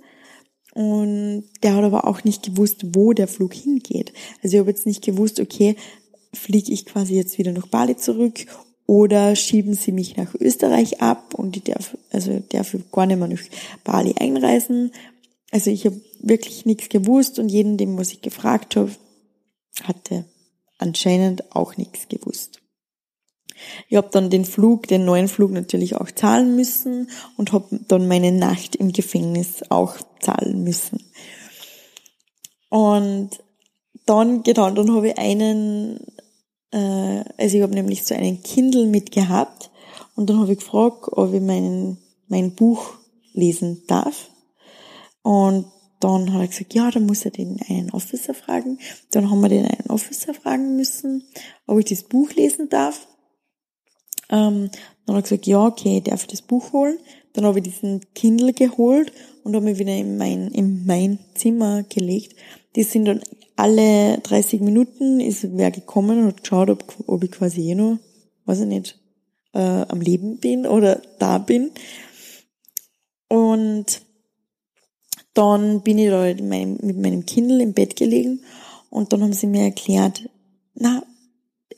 Und 0.74 1.50
der 1.64 1.76
hat 1.76 1.84
aber 1.84 2.08
auch 2.08 2.24
nicht 2.24 2.44
gewusst, 2.44 2.96
wo 2.96 3.12
der 3.12 3.28
Flug 3.28 3.54
hingeht. 3.54 4.14
Also 4.42 4.56
ich 4.56 4.60
habe 4.62 4.70
jetzt 4.70 4.86
nicht 4.86 5.04
gewusst, 5.04 5.42
okay, 5.42 5.76
fliege 6.34 6.72
ich 6.72 6.86
quasi 6.86 7.16
jetzt 7.16 7.38
wieder 7.38 7.52
nach 7.52 7.68
Bali 7.68 7.98
zurück 7.98 8.46
oder 8.90 9.36
schieben 9.36 9.76
sie 9.76 9.92
mich 9.92 10.18
nach 10.18 10.34
Österreich 10.34 11.00
ab 11.00 11.36
und 11.36 11.56
ich 11.56 11.66
darf, 11.66 11.96
also 12.12 12.42
darf 12.50 12.76
gar 12.92 13.06
nicht 13.06 13.20
mehr 13.20 13.28
nach 13.28 13.40
Bali 13.84 14.16
einreisen. 14.18 14.92
Also 15.52 15.70
ich 15.70 15.86
habe 15.86 16.02
wirklich 16.20 16.66
nichts 16.66 16.90
gewusst 16.90 17.38
und 17.38 17.50
jeden, 17.50 17.78
dem 17.78 18.00
was 18.00 18.12
ich 18.12 18.24
gefragt 18.24 18.76
habe, 18.76 18.90
hatte 19.84 20.26
anscheinend 20.80 21.56
auch 21.56 21.78
nichts 21.78 22.08
gewusst. 22.08 22.64
Ich 23.90 23.96
habe 23.96 24.10
dann 24.12 24.32
den 24.32 24.44
Flug, 24.44 24.88
den 24.88 25.06
neuen 25.06 25.28
Flug 25.28 25.52
natürlich 25.52 25.96
auch 25.96 26.10
zahlen 26.10 26.56
müssen 26.56 27.12
und 27.38 27.52
habe 27.52 27.80
dann 27.88 28.08
meine 28.08 28.32
Nacht 28.32 28.76
im 28.76 28.92
Gefängnis 28.92 29.62
auch 29.70 29.98
zahlen 30.20 30.64
müssen. 30.64 31.04
Und 32.70 33.38
dann, 34.08 34.42
genau, 34.42 34.72
dann 34.72 34.96
habe 34.96 35.10
ich 35.10 35.18
einen 35.20 36.00
äh, 36.72 37.24
also 37.38 37.58
ich 37.58 37.64
habe 37.64 37.74
nämlich 37.74 38.04
so 38.04 38.16
einen 38.16 38.44
Kindle 38.44 38.86
mitgehabt 38.88 39.72
und 40.16 40.30
dann 40.30 40.40
habe 40.40 40.54
ich 40.54 40.60
gefragt, 40.60 41.06
ob 41.12 41.34
ich 41.34 41.42
mein, 41.42 41.98
mein 42.28 42.56
Buch 42.56 42.94
lesen 43.34 43.84
darf. 43.88 44.30
Und 45.22 45.66
dann 46.00 46.34
hat 46.34 46.42
er 46.42 46.48
gesagt, 46.48 46.74
ja, 46.74 46.92
dann 46.92 47.06
muss 47.06 47.26
er 47.26 47.32
den 47.32 47.60
einen 47.68 47.92
Officer 47.92 48.34
fragen. 48.34 48.80
Dann 49.12 49.30
haben 49.30 49.42
wir 49.42 49.50
den 49.50 49.66
einen 49.66 49.90
Officer 49.90 50.34
fragen 50.34 50.76
müssen, 50.76 51.24
ob 51.66 51.80
ich 51.80 51.86
das 51.86 52.04
Buch 52.04 52.32
lesen 52.34 52.70
darf. 52.70 53.08
Ähm, 54.30 54.70
dann 55.06 55.16
hat 55.16 55.24
er 55.24 55.24
gesagt, 55.24 55.48
ja, 55.48 55.66
okay, 55.66 55.98
ich 55.98 56.04
darf 56.04 56.26
das 56.28 56.42
Buch 56.42 56.72
holen. 56.72 57.00
Dann 57.34 57.46
habe 57.46 57.60
ich 57.60 57.64
diesen 57.64 58.02
Kindle 58.14 58.54
geholt 58.54 59.12
und 59.44 59.56
habe 59.56 59.66
mich 59.66 59.80
wieder 59.80 59.96
in 59.96 60.18
mein, 60.18 60.50
in 60.50 60.86
mein 60.86 61.20
Zimmer 61.36 61.84
gelegt. 61.84 62.36
Die 62.76 62.84
sind 62.84 63.06
dann 63.06 63.22
alle 63.60 64.20
30 64.20 64.62
Minuten 64.62 65.20
ist 65.20 65.46
wer 65.58 65.70
gekommen 65.70 66.20
und 66.20 66.28
hat 66.28 66.44
geschaut, 66.44 66.70
ob, 66.70 66.84
ob 67.08 67.24
ich 67.24 67.32
quasi 67.32 67.70
eh 67.70 67.76
noch, 67.76 68.00
weiß 68.46 68.62
ich 68.62 68.68
nicht, 68.68 69.00
äh, 69.54 69.60
am 69.60 70.00
Leben 70.00 70.38
bin 70.38 70.66
oder 70.66 71.02
da 71.20 71.40
bin. 71.40 71.72
Und 73.28 74.02
dann 75.34 75.82
bin 75.82 75.98
ich 75.98 76.10
da 76.10 76.24
mit 76.24 76.42
meinem, 76.42 76.78
mit 76.82 76.98
meinem 76.98 77.26
Kindle 77.26 77.62
im 77.62 77.74
Bett 77.74 77.98
gelegen 77.98 78.42
und 78.90 79.12
dann 79.12 79.24
haben 79.24 79.34
sie 79.34 79.48
mir 79.48 79.64
erklärt, 79.64 80.30
na, 80.74 81.04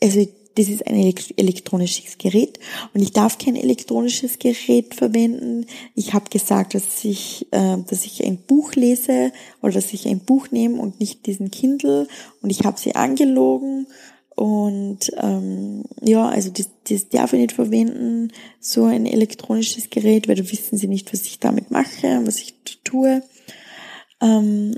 also 0.01 0.25
das 0.55 0.67
ist 0.67 0.85
ein 0.85 0.95
elektronisches 1.37 2.17
Gerät 2.17 2.59
und 2.93 3.01
ich 3.01 3.11
darf 3.11 3.37
kein 3.37 3.55
elektronisches 3.55 4.39
Gerät 4.39 4.95
verwenden. 4.95 5.65
Ich 5.95 6.13
habe 6.13 6.29
gesagt, 6.29 6.73
dass 6.73 7.03
ich, 7.03 7.47
äh, 7.51 7.77
dass 7.87 8.05
ich 8.05 8.23
ein 8.25 8.37
Buch 8.37 8.73
lese 8.73 9.31
oder 9.61 9.73
dass 9.73 9.93
ich 9.93 10.07
ein 10.07 10.19
Buch 10.19 10.51
nehme 10.51 10.81
und 10.81 10.99
nicht 10.99 11.25
diesen 11.25 11.51
Kindle 11.51 12.07
und 12.41 12.49
ich 12.49 12.63
habe 12.63 12.79
sie 12.79 12.95
angelogen 12.95 13.87
und 14.35 15.11
ähm, 15.17 15.83
ja, 16.01 16.27
also 16.27 16.49
das, 16.49 16.69
das 16.89 17.09
darf 17.09 17.33
ich 17.33 17.39
nicht 17.39 17.51
verwenden, 17.51 18.31
so 18.59 18.85
ein 18.85 19.05
elektronisches 19.05 19.89
Gerät, 19.91 20.27
weil 20.27 20.35
da 20.35 20.49
wissen 20.51 20.77
sie 20.79 20.87
nicht, 20.87 21.13
was 21.13 21.27
ich 21.27 21.37
damit 21.37 21.69
mache, 21.69 22.21
was 22.25 22.39
ich 22.39 22.55
tue. 22.83 23.21
Ähm, 24.19 24.75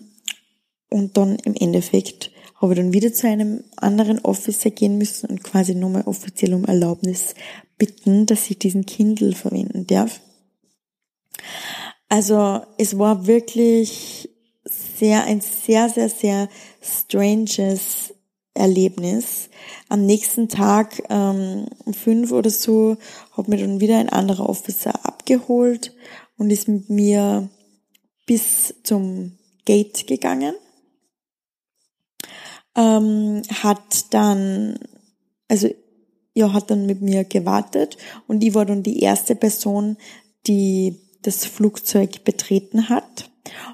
und 0.90 1.16
dann 1.16 1.38
im 1.46 1.56
Endeffekt 1.56 2.33
habe 2.64 2.76
dann 2.76 2.94
wieder 2.94 3.14
zu 3.14 3.28
einem 3.28 3.64
anderen 3.76 4.20
Officer 4.20 4.72
gehen 4.72 4.98
müssen 4.98 5.30
und 5.30 5.44
quasi 5.44 5.76
nochmal 5.76 6.04
offiziell 6.06 6.54
um 6.54 6.64
Erlaubnis 6.64 7.36
bitten, 7.78 8.26
dass 8.26 8.50
ich 8.50 8.58
diesen 8.58 8.86
Kindle 8.86 9.34
verwenden 9.34 9.86
darf. 9.86 10.22
Also 12.08 12.62
es 12.78 12.98
war 12.98 13.28
wirklich 13.28 14.30
sehr, 14.64 15.26
ein 15.26 15.42
sehr, 15.42 15.90
sehr, 15.90 16.08
sehr 16.08 16.48
stranges 16.82 18.14
Erlebnis. 18.54 19.50
Am 19.90 20.06
nächsten 20.06 20.48
Tag 20.48 21.04
ähm, 21.10 21.66
um 21.84 21.94
fünf 21.94 22.32
oder 22.32 22.50
so 22.50 22.96
hat 23.36 23.50
mir 23.50 23.58
dann 23.58 23.82
wieder 23.82 23.98
ein 23.98 24.10
anderer 24.10 24.48
Officer 24.48 25.06
abgeholt 25.06 25.94
und 26.38 26.50
ist 26.50 26.70
mit 26.70 26.90
mir 26.90 27.50
bis 28.26 28.74
zum 28.84 29.38
Gate 29.66 30.08
gegangen 30.08 30.54
ähm, 32.76 33.42
hat 33.62 34.14
dann, 34.14 34.80
also 35.48 35.70
ja, 36.34 36.52
hat 36.54 36.72
dann 36.72 36.86
mit 36.86 37.02
mir 37.02 37.24
gewartet 37.24 37.98
und 38.28 38.44
ich 38.44 38.56
war 38.56 38.66
dann 38.66 38.84
die 38.84 39.00
erste 39.00 39.36
Person, 39.36 39.98
die 40.48 41.00
das 41.22 41.46
Flugzeug 41.46 42.24
betreten 42.24 42.90
hat. 42.90 43.30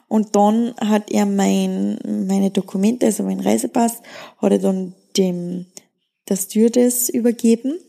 Und 0.08 0.36
dann 0.36 0.74
hat 0.78 1.12
er 1.12 1.26
mein, 1.26 2.00
meine 2.28 2.52
Dokumente, 2.52 3.06
also 3.06 3.24
mein 3.24 3.40
Reisepass, 3.40 4.02
hat 4.38 4.52
er 4.52 4.60
dann 4.60 4.94
dem, 5.18 5.68
der 6.28 6.36
Stewardess 6.36 7.10
übergeben. 7.10 7.80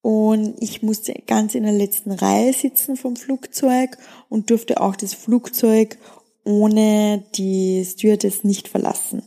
Und 0.00 0.54
ich 0.60 0.82
musste 0.82 1.14
ganz 1.26 1.56
in 1.56 1.64
der 1.64 1.72
letzten 1.72 2.12
Reihe 2.12 2.52
sitzen 2.52 2.96
vom 2.96 3.16
Flugzeug 3.16 3.98
und 4.28 4.50
durfte 4.50 4.80
auch 4.80 4.94
das 4.94 5.14
Flugzeug 5.14 5.98
ohne 6.44 7.24
die 7.34 7.84
Stewardess 7.84 8.44
nicht 8.44 8.68
verlassen. 8.68 9.22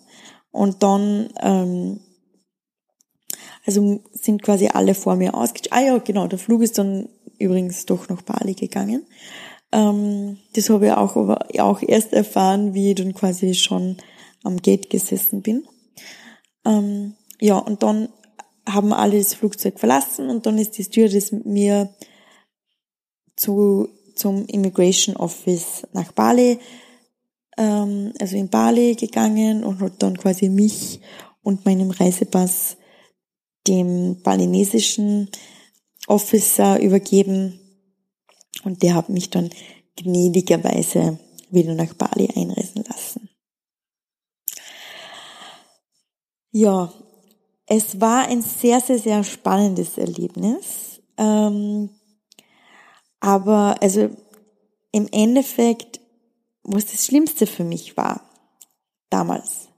Und 0.52 0.84
dann, 0.84 1.30
ähm, 1.42 2.00
also 3.66 4.02
sind 4.12 4.42
quasi 4.42 4.68
alle 4.68 4.96
vor 4.96 5.16
mir 5.16 5.36
ausgestiegen. 5.36 5.78
Ah 5.78 5.82
ja, 5.82 5.98
genau, 6.00 6.28
der 6.28 6.40
Flug 6.40 6.62
ist 6.62 6.78
dann 6.78 7.10
übrigens 7.38 7.86
doch 7.86 8.10
nach 8.10 8.22
Bali 8.22 8.54
gegangen. 8.54 9.06
Ähm, 9.72 10.38
das 10.54 10.70
habe 10.70 10.88
ich 10.88 10.92
auch, 10.92 11.16
aber 11.16 11.46
auch 11.60 11.82
erst 11.82 12.14
erfahren, 12.14 12.74
wie 12.74 12.90
ich 12.90 12.96
dann 12.96 13.14
quasi 13.14 13.54
schon 13.54 13.98
am 14.44 14.58
Gate 14.58 14.90
gesessen 14.90 15.42
bin. 15.42 15.68
Ähm, 16.66 17.16
ja, 17.40 17.58
und 17.58 17.84
dann 17.84 18.10
haben 18.68 18.94
alle 18.94 19.18
das 19.18 19.34
Flugzeug 19.34 19.80
verlassen 19.80 20.30
und 20.30 20.46
dann 20.46 20.58
ist 20.58 20.78
die 20.78 20.84
Stewardess 20.84 21.32
mit 21.32 21.46
mir 21.46 21.94
zu, 23.36 23.90
zum 24.16 24.46
Immigration 24.46 25.16
Office 25.16 25.88
nach 25.94 26.12
Bali 26.12 26.60
ähm, 27.60 28.14
also 28.20 28.36
in 28.36 28.50
Bali 28.50 28.96
gegangen 28.96 29.64
und 29.64 29.82
hat 29.82 30.02
dann 30.02 30.18
quasi 30.18 30.50
mich 30.50 31.02
und 31.44 31.66
meinem 31.66 31.92
Reisepass 31.92 32.78
dem 33.68 34.22
balinesischen 34.24 35.30
Officer 36.08 36.82
übergeben 36.82 37.60
und 38.64 38.82
der 38.82 38.96
hat 38.96 39.10
mich 39.10 39.30
dann 39.30 39.50
gnädigerweise 39.96 41.20
wieder 41.52 41.76
nach 41.76 41.94
Bali 41.94 42.30
einreisen 42.36 42.84
lassen. 42.88 43.30
Ja, 46.52 46.92
es 47.68 48.02
war 48.02 48.28
ein 48.28 48.42
sehr, 48.42 48.82
sehr, 48.82 48.98
sehr 48.98 49.24
spannendes 49.24 49.98
Erlebnis. 49.98 51.02
Ähm, 51.18 51.90
aber 53.20 53.76
also 53.82 54.10
im 54.92 55.08
Endeffekt 55.12 55.99
was 56.64 56.86
das 56.88 57.06
Schlimmste 57.06 57.48
für 57.48 57.64
mich 57.64 57.98
war, 57.98 58.22
damals, 59.10 59.70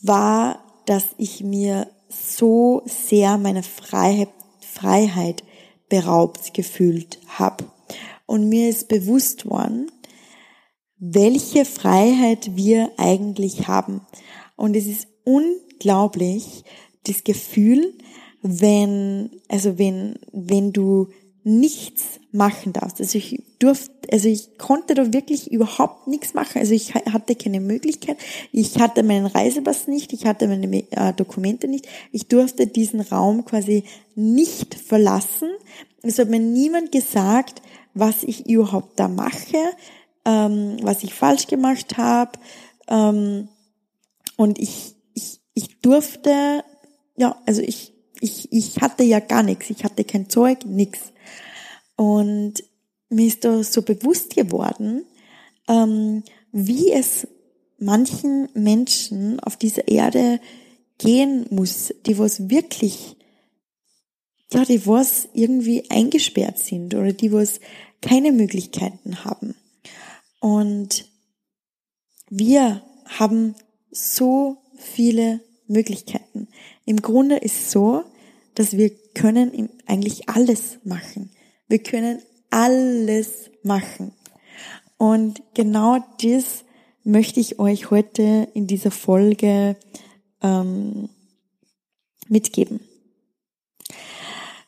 war, 0.00 0.64
dass 0.86 1.04
ich 1.18 1.42
mir 1.42 1.90
so 2.08 2.82
sehr 2.86 3.36
meine 3.38 3.62
Freiheit, 3.62 4.30
Freiheit 4.60 5.42
beraubt 5.88 6.54
gefühlt 6.54 7.18
habe. 7.26 7.64
Und 8.26 8.48
mir 8.48 8.68
ist 8.68 8.88
bewusst 8.88 9.48
worden, 9.48 9.90
welche 10.98 11.64
Freiheit 11.64 12.56
wir 12.56 12.92
eigentlich 12.96 13.68
haben. 13.68 14.02
Und 14.56 14.76
es 14.76 14.86
ist 14.86 15.08
unglaublich, 15.24 16.64
das 17.04 17.24
Gefühl, 17.24 17.94
wenn, 18.42 19.30
also 19.48 19.78
wenn, 19.78 20.18
wenn 20.32 20.72
du 20.72 21.08
nichts 21.42 22.17
machen 22.30 22.72
darfst. 22.72 23.00
Also 23.00 23.18
ich 23.18 23.42
durfte, 23.58 23.92
also 24.12 24.28
ich 24.28 24.58
konnte 24.58 24.94
da 24.94 25.12
wirklich 25.12 25.50
überhaupt 25.50 26.06
nichts 26.08 26.34
machen. 26.34 26.58
Also 26.58 26.74
ich 26.74 26.94
hatte 26.94 27.34
keine 27.34 27.60
Möglichkeit. 27.60 28.18
Ich 28.52 28.78
hatte 28.78 29.02
meinen 29.02 29.26
Reisepass 29.26 29.88
nicht, 29.88 30.12
ich 30.12 30.26
hatte 30.26 30.46
meine 30.46 30.84
äh, 30.90 31.12
Dokumente 31.14 31.68
nicht. 31.68 31.88
Ich 32.12 32.28
durfte 32.28 32.66
diesen 32.66 33.00
Raum 33.00 33.44
quasi 33.44 33.84
nicht 34.14 34.74
verlassen. 34.74 35.48
Es 36.02 36.18
hat 36.18 36.28
mir 36.28 36.40
niemand 36.40 36.92
gesagt, 36.92 37.62
was 37.94 38.22
ich 38.22 38.46
überhaupt 38.46 39.00
da 39.00 39.08
mache, 39.08 39.56
ähm, 40.24 40.76
was 40.82 41.02
ich 41.02 41.14
falsch 41.14 41.46
gemacht 41.46 41.96
habe. 41.96 42.32
Ähm, 42.88 43.48
und 44.36 44.58
ich, 44.58 44.94
ich, 45.14 45.40
ich 45.54 45.80
durfte, 45.80 46.62
ja, 47.16 47.40
also 47.46 47.62
ich, 47.62 47.94
ich, 48.20 48.52
ich 48.52 48.80
hatte 48.80 49.02
ja 49.02 49.20
gar 49.20 49.42
nichts. 49.42 49.70
Ich 49.70 49.82
hatte 49.84 50.04
kein 50.04 50.28
Zeug, 50.28 50.64
nichts. 50.66 51.12
Und 51.98 52.62
mir 53.08 53.26
ist 53.26 53.44
da 53.44 53.64
so 53.64 53.82
bewusst 53.82 54.36
geworden, 54.36 55.04
ähm, 55.66 56.22
wie 56.52 56.92
es 56.92 57.26
manchen 57.76 58.48
Menschen 58.54 59.40
auf 59.40 59.56
dieser 59.56 59.88
Erde 59.88 60.40
gehen 60.98 61.46
muss, 61.50 61.92
die 62.06 62.16
was 62.16 62.48
wirklich, 62.48 63.16
ja, 64.52 64.64
die 64.64 64.86
was 64.86 65.28
irgendwie 65.32 65.90
eingesperrt 65.90 66.60
sind 66.60 66.94
oder 66.94 67.12
die 67.12 67.32
was 67.32 67.58
keine 68.00 68.30
Möglichkeiten 68.30 69.24
haben. 69.24 69.56
Und 70.38 71.04
wir 72.30 72.82
haben 73.06 73.56
so 73.90 74.58
viele 74.76 75.40
Möglichkeiten. 75.66 76.46
Im 76.84 77.02
Grunde 77.02 77.38
ist 77.38 77.56
es 77.56 77.72
so, 77.72 78.04
dass 78.54 78.76
wir 78.76 78.90
können 79.14 79.68
eigentlich 79.86 80.28
alles 80.28 80.78
machen. 80.84 81.30
Wir 81.68 81.78
können 81.82 82.22
alles 82.50 83.50
machen. 83.62 84.12
Und 84.96 85.42
genau 85.54 85.98
das 86.22 86.64
möchte 87.04 87.40
ich 87.40 87.58
euch 87.58 87.90
heute 87.90 88.48
in 88.54 88.66
dieser 88.66 88.90
Folge 88.90 89.76
ähm, 90.42 91.08
mitgeben. 92.28 92.80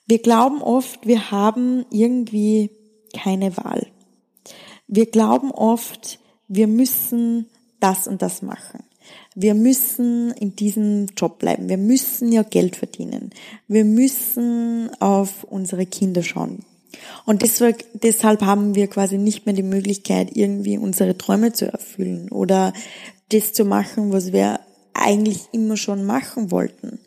Wir 0.07 0.19
glauben 0.21 0.63
oft, 0.63 1.07
wir 1.07 1.31
haben 1.31 1.85
irgendwie 1.91 2.71
keine 3.15 3.57
Wahl. 3.57 3.87
Wir 4.87 5.07
glauben 5.07 5.53
oft, 5.53 6.19
wir 6.49 6.67
müssen 6.67 7.47
das 7.79 8.09
und 8.09 8.23
das 8.23 8.43
machen. 8.43 8.83
Wir 9.35 9.55
müssen 9.55 10.33
in 10.33 10.57
diesem 10.57 11.07
Job 11.17 11.39
bleiben. 11.39 11.69
Wir 11.69 11.79
müssen 11.79 12.33
ja 12.33 12.43
Geld 12.43 12.77
verdienen. 12.77 13.31
Wir 13.69 13.85
müssen 13.85 14.91
auf 15.01 15.45
unsere 15.45 15.87
Kinder 15.87 16.23
schauen. 16.23 16.65
Und 17.25 17.43
deshalb, 17.43 17.85
deshalb 17.95 18.43
haben 18.43 18.75
wir 18.75 18.89
quasi 18.89 19.19
nicht 19.19 19.47
mehr 19.47 19.55
die 19.55 19.63
Möglichkeit, 19.63 20.37
irgendwie 20.37 20.79
unsere 20.79 21.17
Träume 21.17 21.53
zu 21.53 21.71
erfüllen 21.71 22.31
oder 22.31 22.73
das 23.31 23.53
zu 23.53 23.65
machen, 23.65 24.13
was 24.13 24.33
wir 24.33 24.61
eigentlich 24.95 25.49
immer 25.53 25.77
schon 25.77 26.05
machen 26.05 26.51
wollten. 26.51 26.99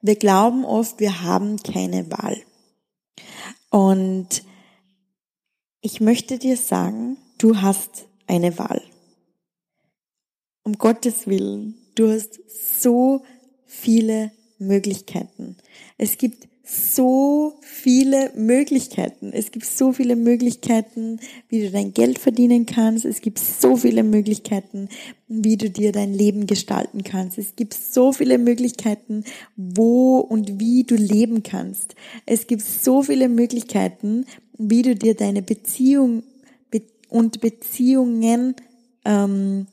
Wir 0.00 0.16
glauben 0.16 0.64
oft, 0.64 1.00
wir 1.00 1.22
haben 1.22 1.62
keine 1.62 2.10
Wahl. 2.10 2.36
Und 3.70 4.42
ich 5.80 6.00
möchte 6.00 6.38
dir 6.38 6.56
sagen, 6.56 7.16
du 7.38 7.60
hast 7.60 8.06
eine 8.26 8.58
Wahl. 8.58 8.82
Um 10.64 10.78
Gottes 10.78 11.26
Willen, 11.26 11.74
du 11.94 12.10
hast 12.10 12.38
so 12.48 13.24
viele 13.66 14.30
Möglichkeiten. 14.58 15.56
Es 15.98 16.18
gibt 16.18 16.48
so 16.64 17.58
viele 17.62 18.30
Möglichkeiten. 18.36 19.32
Es 19.32 19.50
gibt 19.50 19.66
so 19.66 19.92
viele 19.92 20.14
Möglichkeiten, 20.14 21.18
wie 21.48 21.62
du 21.62 21.70
dein 21.70 21.92
Geld 21.92 22.18
verdienen 22.18 22.66
kannst. 22.66 23.04
Es 23.04 23.20
gibt 23.20 23.38
so 23.38 23.76
viele 23.76 24.02
Möglichkeiten, 24.02 24.88
wie 25.26 25.56
du 25.56 25.70
dir 25.70 25.92
dein 25.92 26.14
Leben 26.14 26.46
gestalten 26.46 27.02
kannst. 27.02 27.38
Es 27.38 27.56
gibt 27.56 27.74
so 27.74 28.12
viele 28.12 28.38
Möglichkeiten, 28.38 29.24
wo 29.56 30.18
und 30.18 30.60
wie 30.60 30.84
du 30.84 30.94
leben 30.94 31.42
kannst. 31.42 31.96
Es 32.26 32.46
gibt 32.46 32.62
so 32.62 33.02
viele 33.02 33.28
Möglichkeiten, 33.28 34.26
wie 34.56 34.82
du 34.82 34.94
dir 34.94 35.14
deine 35.14 35.42
Beziehung 35.42 36.22
und 37.12 37.40
Beziehungen 37.42 38.56
ähm, 39.04 39.66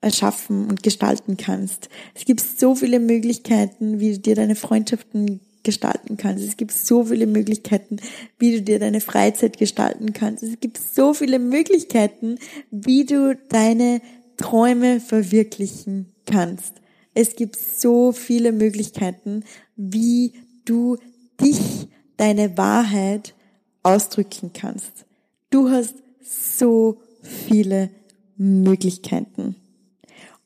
erschaffen 0.00 0.68
und 0.68 0.82
gestalten 0.82 1.36
kannst. 1.36 1.88
Es 2.14 2.24
gibt 2.24 2.40
so 2.40 2.74
viele 2.74 3.00
Möglichkeiten, 3.00 4.00
wie 4.00 4.12
du 4.12 4.18
dir 4.18 4.34
deine 4.34 4.54
Freundschaften 4.54 5.40
gestalten 5.68 6.16
kannst. 6.16 6.42
Es 6.42 6.56
gibt 6.56 6.72
so 6.72 7.04
viele 7.04 7.26
Möglichkeiten, 7.26 7.98
wie 8.38 8.52
du 8.56 8.62
dir 8.62 8.78
deine 8.78 9.02
Freizeit 9.02 9.58
gestalten 9.58 10.14
kannst. 10.14 10.42
Es 10.42 10.58
gibt 10.60 10.78
so 10.78 11.12
viele 11.12 11.38
Möglichkeiten, 11.38 12.38
wie 12.70 13.04
du 13.04 13.36
deine 13.50 14.00
Träume 14.38 14.98
verwirklichen 14.98 16.14
kannst. 16.24 16.72
Es 17.12 17.36
gibt 17.36 17.56
so 17.56 18.12
viele 18.12 18.52
Möglichkeiten, 18.52 19.44
wie 19.76 20.32
du 20.64 20.96
dich, 21.38 21.88
deine 22.16 22.56
Wahrheit 22.56 23.34
ausdrücken 23.82 24.52
kannst. 24.54 25.04
Du 25.50 25.68
hast 25.68 25.96
so 26.22 27.02
viele 27.20 27.90
Möglichkeiten. 28.38 29.54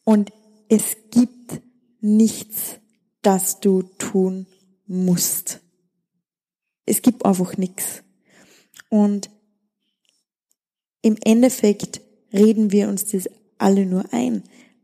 Und 0.02 0.32
es 0.68 0.96
gibt 1.12 1.60
nichts, 2.00 2.80
das 3.22 3.60
du 3.60 3.82
tun 3.98 4.46
musst. 4.92 5.60
Es 6.86 7.02
gibt 7.02 7.24
einfach 7.24 7.56
nichts. 7.56 8.02
Und 8.88 9.30
im 11.00 11.16
Endeffekt 11.24 12.00
reden 12.32 12.70
wir 12.72 12.88
uns 12.88 13.06
das 13.06 13.28
alle 13.58 13.86
nur 13.86 14.12
ein, 14.12 14.42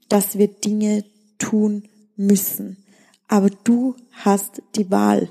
dass 0.09 0.39
wir 0.39 0.49
Dinge 0.49 1.05
tun 1.39 1.89
müssen. 2.17 2.85
Aber 3.29 3.51
du 3.51 3.95
hast 4.13 4.63
die 4.77 4.91
Wahl. 4.91 5.29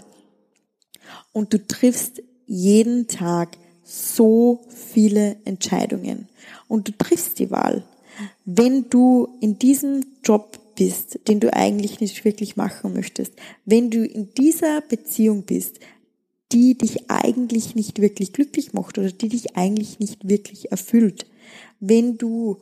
Und 1.31 1.53
du 1.53 1.65
triffst 1.65 2.21
jeden 2.45 3.07
Tag 3.07 3.57
so 3.83 4.65
viele 4.69 5.37
Entscheidungen. 5.45 6.29
Und 6.67 6.87
du 6.87 6.91
triffst 6.91 7.39
die 7.39 7.51
Wahl. 7.51 7.83
Wenn 8.45 8.89
du 8.89 9.37
in 9.41 9.57
diesem 9.59 10.05
Job 10.23 10.59
bist, 10.77 11.19
den 11.27 11.41
du 11.41 11.53
eigentlich 11.53 11.99
nicht 11.99 12.23
wirklich 12.23 12.55
machen 12.55 12.93
möchtest, 12.93 13.33
wenn 13.65 13.89
du 13.89 14.05
in 14.05 14.29
dieser 14.35 14.81
Beziehung 14.81 15.43
bist, 15.43 15.79
die 16.53 16.77
dich 16.77 17.09
eigentlich 17.09 17.75
nicht 17.75 17.99
wirklich 17.99 18.31
glücklich 18.31 18.71
macht 18.71 18.97
oder 18.97 19.11
die 19.11 19.27
dich 19.27 19.57
eigentlich 19.57 19.99
nicht 19.99 20.29
wirklich 20.29 20.71
erfüllt, 20.71 21.25
wenn 21.79 22.17
du 22.17 22.57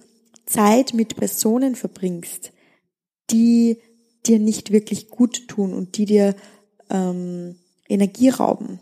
Zeit 0.46 0.94
mit 0.94 1.16
Personen 1.16 1.76
verbringst, 1.76 2.52
die 3.30 3.78
dir 4.26 4.40
nicht 4.40 4.72
wirklich 4.72 5.10
gut 5.10 5.48
tun 5.48 5.74
und 5.74 5.98
die 5.98 6.06
dir 6.06 6.36
ähm, 6.90 7.56
Energie 7.88 8.30
rauben, 8.30 8.80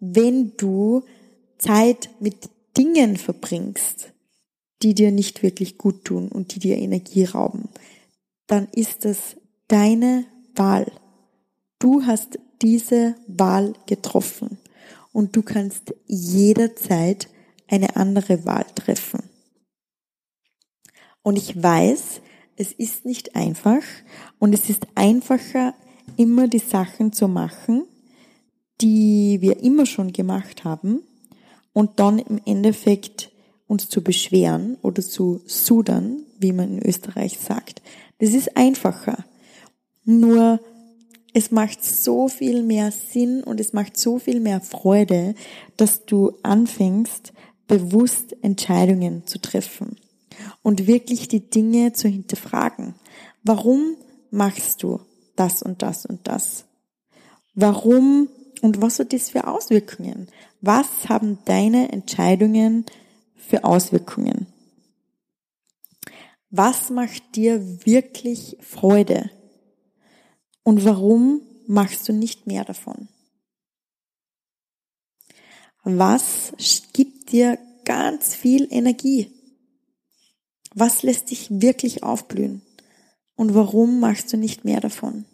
wenn 0.00 0.52
du 0.56 1.02
Zeit 1.58 2.10
mit 2.20 2.36
Dingen 2.76 3.16
verbringst, 3.16 4.12
die 4.82 4.94
dir 4.94 5.10
nicht 5.10 5.42
wirklich 5.42 5.78
gut 5.78 6.04
tun 6.04 6.28
und 6.28 6.54
die 6.54 6.60
dir 6.60 6.76
Energie 6.76 7.24
rauben, 7.24 7.68
dann 8.46 8.68
ist 8.72 9.04
es 9.04 9.36
deine 9.68 10.24
Wahl. 10.54 10.90
Du 11.78 12.04
hast 12.06 12.38
diese 12.62 13.16
Wahl 13.26 13.74
getroffen 13.86 14.58
und 15.12 15.36
du 15.36 15.42
kannst 15.42 15.94
jederzeit 16.06 17.28
eine 17.68 17.96
andere 17.96 18.44
Wahl 18.44 18.66
treffen. 18.74 19.22
Und 21.22 21.36
ich 21.36 21.60
weiß, 21.60 22.20
es 22.56 22.72
ist 22.72 23.04
nicht 23.04 23.34
einfach 23.34 23.82
und 24.38 24.54
es 24.54 24.70
ist 24.70 24.86
einfacher, 24.94 25.74
immer 26.16 26.48
die 26.48 26.60
Sachen 26.60 27.12
zu 27.12 27.28
machen, 27.28 27.84
die 28.80 29.38
wir 29.40 29.62
immer 29.62 29.86
schon 29.86 30.12
gemacht 30.12 30.64
haben 30.64 31.02
und 31.72 31.98
dann 31.98 32.18
im 32.18 32.40
Endeffekt 32.44 33.30
uns 33.66 33.88
zu 33.88 34.02
beschweren 34.02 34.76
oder 34.82 35.02
zu 35.02 35.42
sudern, 35.46 36.22
wie 36.38 36.52
man 36.52 36.78
in 36.78 36.86
Österreich 36.86 37.38
sagt. 37.38 37.82
Das 38.18 38.30
ist 38.30 38.56
einfacher. 38.56 39.24
Nur 40.04 40.60
es 41.34 41.50
macht 41.50 41.84
so 41.84 42.28
viel 42.28 42.62
mehr 42.62 42.90
Sinn 42.90 43.42
und 43.42 43.60
es 43.60 43.72
macht 43.72 43.98
so 43.98 44.18
viel 44.18 44.40
mehr 44.40 44.60
Freude, 44.60 45.34
dass 45.76 46.06
du 46.06 46.32
anfängst, 46.42 47.32
bewusst 47.68 48.34
Entscheidungen 48.42 49.26
zu 49.26 49.38
treffen 49.38 49.96
und 50.62 50.86
wirklich 50.86 51.28
die 51.28 51.50
Dinge 51.50 51.92
zu 51.92 52.08
hinterfragen. 52.08 52.94
Warum 53.42 53.96
machst 54.30 54.82
du 54.82 55.00
das 55.34 55.62
und 55.62 55.82
das 55.82 56.06
und 56.06 56.26
das? 56.26 56.64
Warum 57.54 58.28
und 58.62 58.80
was 58.80 58.98
hat 58.98 59.12
das 59.12 59.30
für 59.30 59.46
Auswirkungen? 59.46 60.28
Was 60.60 60.86
haben 61.08 61.38
deine 61.44 61.92
Entscheidungen 61.92 62.86
für 63.36 63.64
Auswirkungen? 63.64 64.46
Was 66.50 66.90
macht 66.90 67.36
dir 67.36 67.84
wirklich 67.86 68.56
Freude? 68.60 69.30
Und 70.62 70.84
warum 70.84 71.42
machst 71.66 72.08
du 72.08 72.12
nicht 72.12 72.46
mehr 72.46 72.64
davon? 72.64 73.08
Was 75.82 76.52
gibt 76.92 77.32
dir 77.32 77.58
ganz 77.84 78.34
viel 78.34 78.66
Energie? 78.70 79.32
Was 80.74 81.02
lässt 81.02 81.30
dich 81.30 81.48
wirklich 81.50 82.02
aufblühen? 82.02 82.62
Und 83.36 83.54
warum 83.54 84.00
machst 84.00 84.32
du 84.32 84.36
nicht 84.36 84.64
mehr 84.64 84.80
davon? 84.80 85.24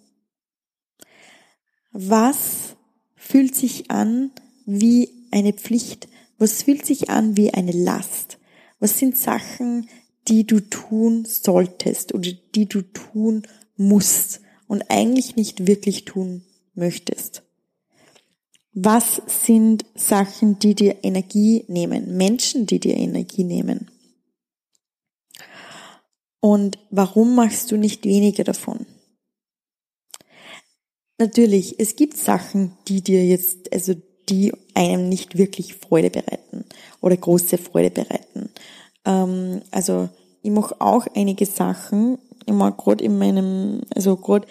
Was 1.92 2.76
fühlt 3.16 3.54
sich 3.54 3.90
an 3.90 4.30
wie 4.66 5.10
eine 5.30 5.52
Pflicht? 5.52 6.08
Was 6.38 6.62
fühlt 6.62 6.84
sich 6.84 7.10
an 7.10 7.36
wie 7.36 7.54
eine 7.54 7.72
Last? 7.72 8.38
Was 8.78 8.98
sind 8.98 9.16
Sachen, 9.16 9.88
die 10.28 10.46
du 10.46 10.60
tun 10.60 11.24
solltest 11.24 12.14
oder 12.14 12.30
die 12.54 12.66
du 12.66 12.82
tun 12.82 13.46
musst 13.76 14.40
und 14.68 14.90
eigentlich 14.90 15.36
nicht 15.36 15.66
wirklich 15.66 16.04
tun 16.04 16.44
möchtest? 16.74 17.42
Was 18.74 19.20
sind 19.26 19.84
Sachen, 19.94 20.58
die 20.58 20.74
dir 20.74 21.04
Energie 21.04 21.64
nehmen? 21.68 22.16
Menschen, 22.16 22.66
die 22.66 22.80
dir 22.80 22.96
Energie 22.96 23.44
nehmen? 23.44 23.90
Und 26.40 26.78
warum 26.90 27.34
machst 27.34 27.70
du 27.70 27.76
nicht 27.76 28.04
weniger 28.04 28.44
davon? 28.44 28.86
Natürlich, 31.18 31.78
es 31.78 31.94
gibt 31.94 32.16
Sachen, 32.16 32.76
die 32.88 33.02
dir 33.02 33.24
jetzt, 33.24 33.72
also 33.72 33.94
die 34.28 34.52
einem 34.74 35.08
nicht 35.08 35.36
wirklich 35.36 35.74
Freude 35.74 36.10
bereiten 36.10 36.64
oder 37.00 37.16
große 37.16 37.58
Freude 37.58 37.90
bereiten. 37.90 38.50
Ähm, 39.04 39.62
also 39.70 40.08
ich 40.42 40.50
mache 40.50 40.80
auch 40.80 41.06
einige 41.14 41.46
Sachen, 41.46 42.18
immer 42.46 42.72
gerade 42.72 43.04
in 43.04 43.18
meinem, 43.18 43.82
also 43.94 44.16
gerade 44.16 44.46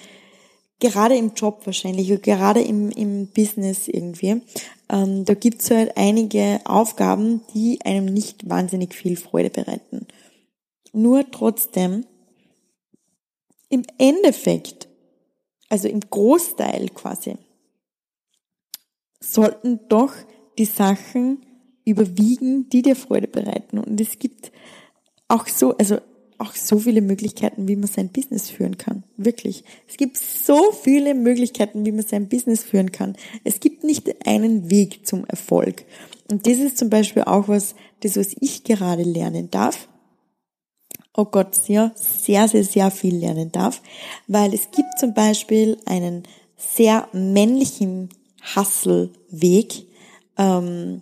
gerade 0.82 1.16
im 1.16 1.34
Job 1.34 1.62
wahrscheinlich, 1.66 2.22
gerade 2.22 2.62
im, 2.62 2.90
im 2.90 3.28
Business 3.28 3.88
irgendwie, 3.88 4.42
ähm, 4.90 5.24
da 5.24 5.34
gibt's 5.34 5.72
halt 5.72 5.96
einige 5.96 6.60
Aufgaben, 6.66 7.42
die 7.54 7.80
einem 7.86 8.06
nicht 8.06 8.50
wahnsinnig 8.50 8.94
viel 8.94 9.16
Freude 9.16 9.50
bereiten. 9.50 10.08
Nur 10.92 11.30
trotzdem, 11.32 12.06
im 13.70 13.84
Endeffekt, 13.98 14.90
also 15.70 15.88
im 15.88 16.02
Großteil 16.02 16.90
quasi, 16.90 17.36
sollten 19.22 19.80
doch 19.88 20.14
die 20.58 20.66
Sachen 20.66 21.46
überwiegen, 21.86 22.70
die 22.70 22.82
dir 22.82 22.96
Freude 22.96 23.28
bereiten. 23.28 23.80
Und 23.80 24.00
es 24.00 24.20
gibt 24.20 24.52
auch 25.28 25.48
so, 25.48 25.78
also 25.78 25.98
auch 26.42 26.56
so 26.56 26.80
viele 26.80 27.02
Möglichkeiten, 27.02 27.68
wie 27.68 27.76
man 27.76 27.88
sein 27.88 28.10
Business 28.10 28.50
führen 28.50 28.78
kann. 28.78 29.04
Wirklich. 29.16 29.64
Es 29.88 29.98
gibt 29.98 30.18
so 30.18 30.72
viele 30.72 31.14
Möglichkeiten, 31.14 31.86
wie 31.86 31.92
man 31.92 32.06
sein 32.06 32.30
Business 32.30 32.64
führen 32.64 32.92
kann. 32.92 33.16
Es 33.44 33.60
gibt 33.60 33.84
nicht 33.84 34.28
einen 34.28 34.70
Weg 34.72 35.06
zum 35.06 35.24
Erfolg. 35.26 35.86
Und 36.30 36.48
das 36.48 36.58
ist 36.58 36.78
zum 36.78 36.90
Beispiel 36.90 37.24
auch 37.24 37.48
was, 37.48 37.76
das 38.02 38.18
was 38.18 38.36
ich 38.40 38.64
gerade 38.64 39.04
lernen 39.04 39.52
darf. 39.52 39.88
Oh 41.16 41.26
Gott, 41.26 41.54
sehr, 41.56 41.92
sehr, 41.96 42.48
sehr, 42.48 42.64
sehr 42.64 42.90
viel 42.90 43.18
lernen 43.18 43.52
darf. 43.52 43.82
Weil 44.28 44.54
es 44.54 44.72
gibt 44.72 44.98
zum 44.98 45.14
Beispiel 45.14 45.78
einen 45.86 46.24
sehr 46.58 47.08
männlichen 47.12 48.10
Hustle-Weg, 48.56 49.86
ähm, 50.38 51.02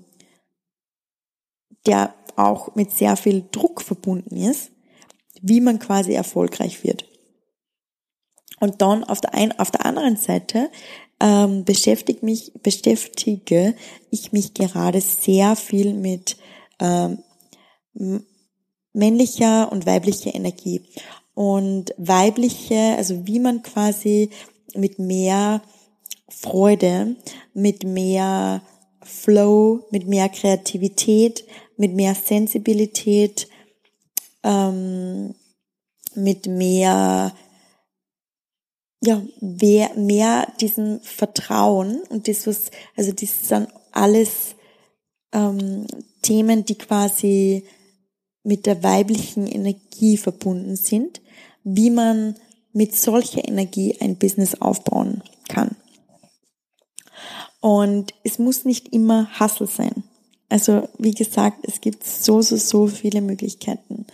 der 1.85 2.13
auch 2.35 2.75
mit 2.75 2.91
sehr 2.91 3.15
viel 3.15 3.45
Druck 3.51 3.81
verbunden 3.81 4.37
ist, 4.37 4.71
wie 5.41 5.61
man 5.61 5.79
quasi 5.79 6.13
erfolgreich 6.13 6.83
wird. 6.83 7.05
Und 8.59 8.81
dann 8.81 9.03
auf 9.03 9.21
der, 9.21 9.33
ein, 9.33 9.57
auf 9.57 9.71
der 9.71 9.85
anderen 9.85 10.17
Seite 10.17 10.69
ähm, 11.19 11.65
beschäftige, 11.65 12.25
mich, 12.25 12.51
beschäftige 12.61 13.75
ich 14.09 14.31
mich 14.31 14.53
gerade 14.53 15.01
sehr 15.01 15.55
viel 15.55 15.93
mit 15.93 16.37
ähm, 16.79 17.23
männlicher 18.93 19.71
und 19.71 19.85
weiblicher 19.85 20.33
Energie. 20.33 20.81
Und 21.33 21.93
weibliche, 21.97 22.95
also 22.97 23.25
wie 23.25 23.39
man 23.39 23.63
quasi 23.63 24.29
mit 24.75 24.99
mehr 24.99 25.61
Freude, 26.27 27.15
mit 27.53 27.83
mehr 27.83 28.61
Flow, 29.01 29.87
mit 29.91 30.07
mehr 30.07 30.27
Kreativität, 30.27 31.45
mit 31.79 31.93
mehr 31.93 32.13
Sensibilität, 32.13 33.47
ähm, 34.43 35.33
mit 36.13 36.45
mehr, 36.45 37.33
ja, 39.01 39.23
mehr, 39.39 39.93
mehr 39.95 40.51
diesen 40.59 40.99
Vertrauen 40.99 42.01
und 42.09 42.27
das 42.27 42.45
was, 42.47 42.69
also 42.97 43.13
das 43.13 43.47
sind 43.47 43.69
alles 43.93 44.55
ähm, 45.31 45.87
Themen, 46.21 46.65
die 46.65 46.77
quasi 46.77 47.65
mit 48.43 48.65
der 48.65 48.83
weiblichen 48.83 49.47
Energie 49.47 50.17
verbunden 50.17 50.75
sind, 50.75 51.21
wie 51.63 51.91
man 51.91 52.35
mit 52.73 52.93
solcher 52.93 53.47
Energie 53.47 53.95
ein 54.01 54.17
Business 54.17 54.55
aufbauen 54.55 55.23
kann. 55.47 55.77
Und 57.61 58.13
es 58.25 58.37
muss 58.37 58.65
nicht 58.65 58.91
immer 58.91 59.39
Hustle 59.39 59.67
sein. 59.67 60.03
Also 60.49 60.89
wie 60.97 61.13
gesagt, 61.13 61.59
es 61.63 61.79
gibt 61.79 62.03
so, 62.03 62.41
so, 62.41 62.57
so 62.57 62.87
viele 62.87 63.21
Möglichkeiten, 63.21 64.05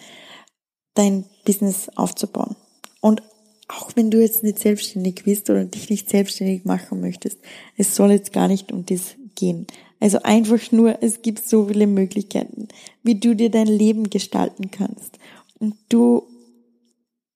dein 0.93 1.26
Business 1.45 1.89
aufzubauen. 1.95 2.56
Und 3.02 3.24
auch 3.67 3.91
wenn 3.95 4.12
du 4.12 4.21
jetzt 4.21 4.43
nicht 4.43 4.60
selbstständig 4.60 5.24
bist 5.24 5.50
oder 5.50 5.63
dich 5.63 5.89
nicht 5.89 6.10
selbstständig 6.10 6.65
machen 6.65 7.02
möchtest, 7.02 7.39
es 7.78 7.95
soll 7.95 8.12
jetzt 8.12 8.34
gar 8.34 8.48
nicht 8.48 8.71
um 8.71 8.86
das 8.86 9.15
gehen. 9.36 9.65
Also 10.00 10.21
einfach 10.24 10.71
nur, 10.71 11.02
es 11.02 11.21
gibt 11.21 11.48
so 11.48 11.67
viele 11.67 11.88
Möglichkeiten, 11.88 12.67
wie 13.04 13.15
du 13.15 13.36
dir 13.36 13.50
dein 13.50 13.67
Leben 13.67 14.10
gestalten 14.10 14.69
kannst. 14.69 15.17
Und 15.60 15.76
du, 15.89 16.24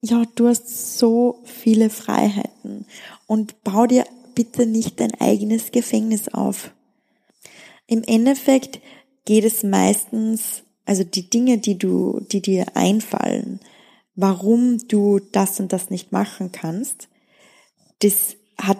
ja, 0.02 0.24
du 0.36 0.48
hast 0.48 1.00
so 1.00 1.40
viele 1.46 1.90
Freiheiten. 1.90 2.86
Und 3.28 3.64
bau 3.64 3.88
dir 3.88 4.06
bitte 4.36 4.66
nicht 4.66 5.00
dein 5.00 5.20
eigenes 5.20 5.72
Gefängnis 5.72 6.28
auf. 6.28 6.72
Im 7.89 8.04
Endeffekt 8.04 8.82
geht 9.25 9.43
es 9.43 9.63
meistens, 9.63 10.62
also 10.86 11.04
die 11.04 11.28
Dinge, 11.28 11.58
die 11.58 11.78
du, 11.78 12.19
die 12.32 12.39
dir 12.39 12.67
einfallen, 12.75 13.60
warum 14.15 14.78
du 14.88 15.19
das 15.19 15.60
und 15.60 15.73
das 15.73 15.89
nicht 15.89 16.12
machen 16.12 16.52
kannst, 16.52 17.10
das 17.99 18.36
hat 18.60 18.78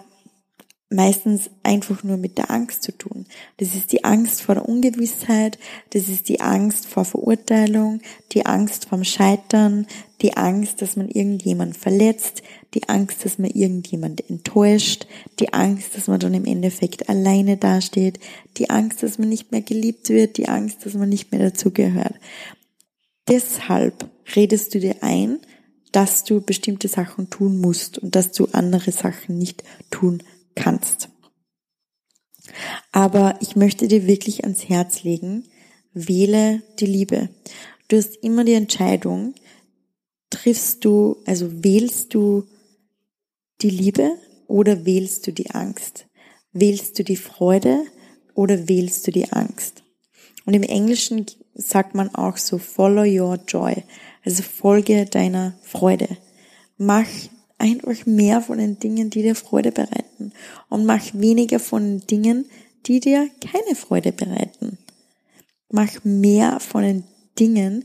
meistens 0.90 1.50
einfach 1.64 2.04
nur 2.04 2.18
mit 2.18 2.38
der 2.38 2.52
Angst 2.52 2.84
zu 2.84 2.96
tun. 2.96 3.26
Das 3.56 3.74
ist 3.74 3.90
die 3.90 4.04
Angst 4.04 4.42
vor 4.42 4.54
der 4.54 4.68
Ungewissheit, 4.68 5.58
das 5.90 6.08
ist 6.08 6.28
die 6.28 6.40
Angst 6.40 6.86
vor 6.86 7.04
Verurteilung, 7.04 8.00
die 8.30 8.46
Angst 8.46 8.86
vom 8.86 9.02
Scheitern, 9.02 9.88
die 10.20 10.36
Angst, 10.36 10.82
dass 10.82 10.94
man 10.94 11.08
irgendjemand 11.08 11.76
verletzt, 11.76 12.42
die 12.74 12.88
Angst, 12.88 13.24
dass 13.24 13.38
man 13.38 13.50
irgendjemand 13.50 14.28
enttäuscht, 14.30 15.06
die 15.38 15.52
Angst, 15.52 15.96
dass 15.96 16.06
man 16.06 16.20
dann 16.20 16.34
im 16.34 16.44
Endeffekt 16.44 17.08
alleine 17.08 17.56
dasteht, 17.56 18.20
die 18.56 18.70
Angst, 18.70 19.02
dass 19.02 19.18
man 19.18 19.28
nicht 19.28 19.50
mehr 19.50 19.62
geliebt 19.62 20.08
wird, 20.08 20.36
die 20.36 20.48
Angst, 20.48 20.86
dass 20.86 20.94
man 20.94 21.08
nicht 21.08 21.32
mehr 21.32 21.40
dazugehört. 21.40 22.14
Deshalb 23.28 24.08
redest 24.34 24.74
du 24.74 24.80
dir 24.80 25.02
ein, 25.02 25.40
dass 25.92 26.24
du 26.24 26.40
bestimmte 26.40 26.88
Sachen 26.88 27.30
tun 27.30 27.58
musst 27.58 27.98
und 27.98 28.14
dass 28.14 28.32
du 28.32 28.46
andere 28.52 28.92
Sachen 28.92 29.36
nicht 29.38 29.64
tun 29.90 30.22
kannst. 30.54 31.08
Aber 32.92 33.36
ich 33.40 33.56
möchte 33.56 33.88
dir 33.88 34.06
wirklich 34.06 34.44
ans 34.44 34.68
Herz 34.68 35.02
legen, 35.02 35.44
wähle 35.92 36.62
die 36.78 36.86
Liebe. 36.86 37.28
Du 37.88 37.96
hast 37.96 38.16
immer 38.22 38.44
die 38.44 38.54
Entscheidung, 38.54 39.34
triffst 40.30 40.84
du, 40.84 41.16
also 41.26 41.64
wählst 41.64 42.14
du 42.14 42.46
die 43.62 43.70
Liebe 43.70 44.16
oder 44.46 44.84
wählst 44.84 45.26
du 45.26 45.32
die 45.32 45.50
Angst? 45.50 46.06
Wählst 46.52 46.98
du 46.98 47.04
die 47.04 47.16
Freude 47.16 47.84
oder 48.34 48.68
wählst 48.68 49.06
du 49.06 49.12
die 49.12 49.32
Angst? 49.32 49.82
Und 50.46 50.54
im 50.54 50.62
Englischen 50.62 51.26
sagt 51.54 51.94
man 51.94 52.14
auch 52.14 52.36
so, 52.36 52.58
follow 52.58 53.04
your 53.04 53.38
joy, 53.46 53.84
also 54.24 54.42
folge 54.42 55.04
deiner 55.04 55.54
Freude. 55.62 56.16
Mach 56.76 57.06
einfach 57.58 58.06
mehr 58.06 58.40
von 58.40 58.58
den 58.58 58.78
Dingen, 58.78 59.10
die 59.10 59.22
dir 59.22 59.34
Freude 59.34 59.70
bereiten 59.70 60.32
und 60.68 60.86
mach 60.86 61.02
weniger 61.12 61.60
von 61.60 61.82
den 61.82 62.06
Dingen, 62.06 62.46
die 62.86 63.00
dir 63.00 63.28
keine 63.40 63.76
Freude 63.76 64.12
bereiten. 64.12 64.78
Mach 65.70 66.02
mehr 66.02 66.58
von 66.58 66.82
den 66.82 67.04
Dingen, 67.38 67.84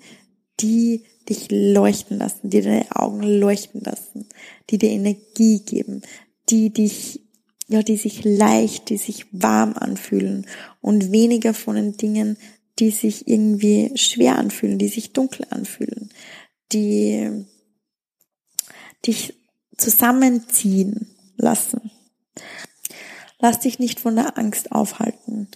die 0.60 1.04
dich 1.28 1.48
leuchten 1.50 2.18
lassen, 2.18 2.50
die 2.50 2.62
deine 2.62 2.96
Augen 2.96 3.24
leuchten 3.24 3.82
lassen, 3.82 4.28
die 4.70 4.78
dir 4.78 4.90
Energie 4.90 5.60
geben, 5.60 6.02
die 6.50 6.72
dich, 6.72 7.22
ja, 7.68 7.82
die 7.82 7.98
sich 7.98 8.24
leicht, 8.24 8.90
die 8.90 8.98
sich 8.98 9.26
warm 9.32 9.74
anfühlen 9.74 10.46
und 10.82 11.12
weniger 11.12 11.54
von 11.54 11.76
den 11.76 11.98
Dingen, 11.98 12.38
die 12.80 12.92
sich 12.92 13.28
irgendwie 13.28 13.92
schwer 13.96 14.38
anfühlen, 14.38 14.78
die 14.78 14.88
sich 14.88 15.14
dunkel 15.14 15.48
anfühlen, 15.50 16.10
die 16.72 17.46
dich 19.06 19.34
zusammenziehen 19.78 21.08
lassen. 21.38 21.92
Lass 23.40 23.60
dich 23.60 23.80
nicht 23.80 24.00
von 24.00 24.16
der 24.16 24.38
Angst 24.38 24.72
aufhalten. 24.72 25.50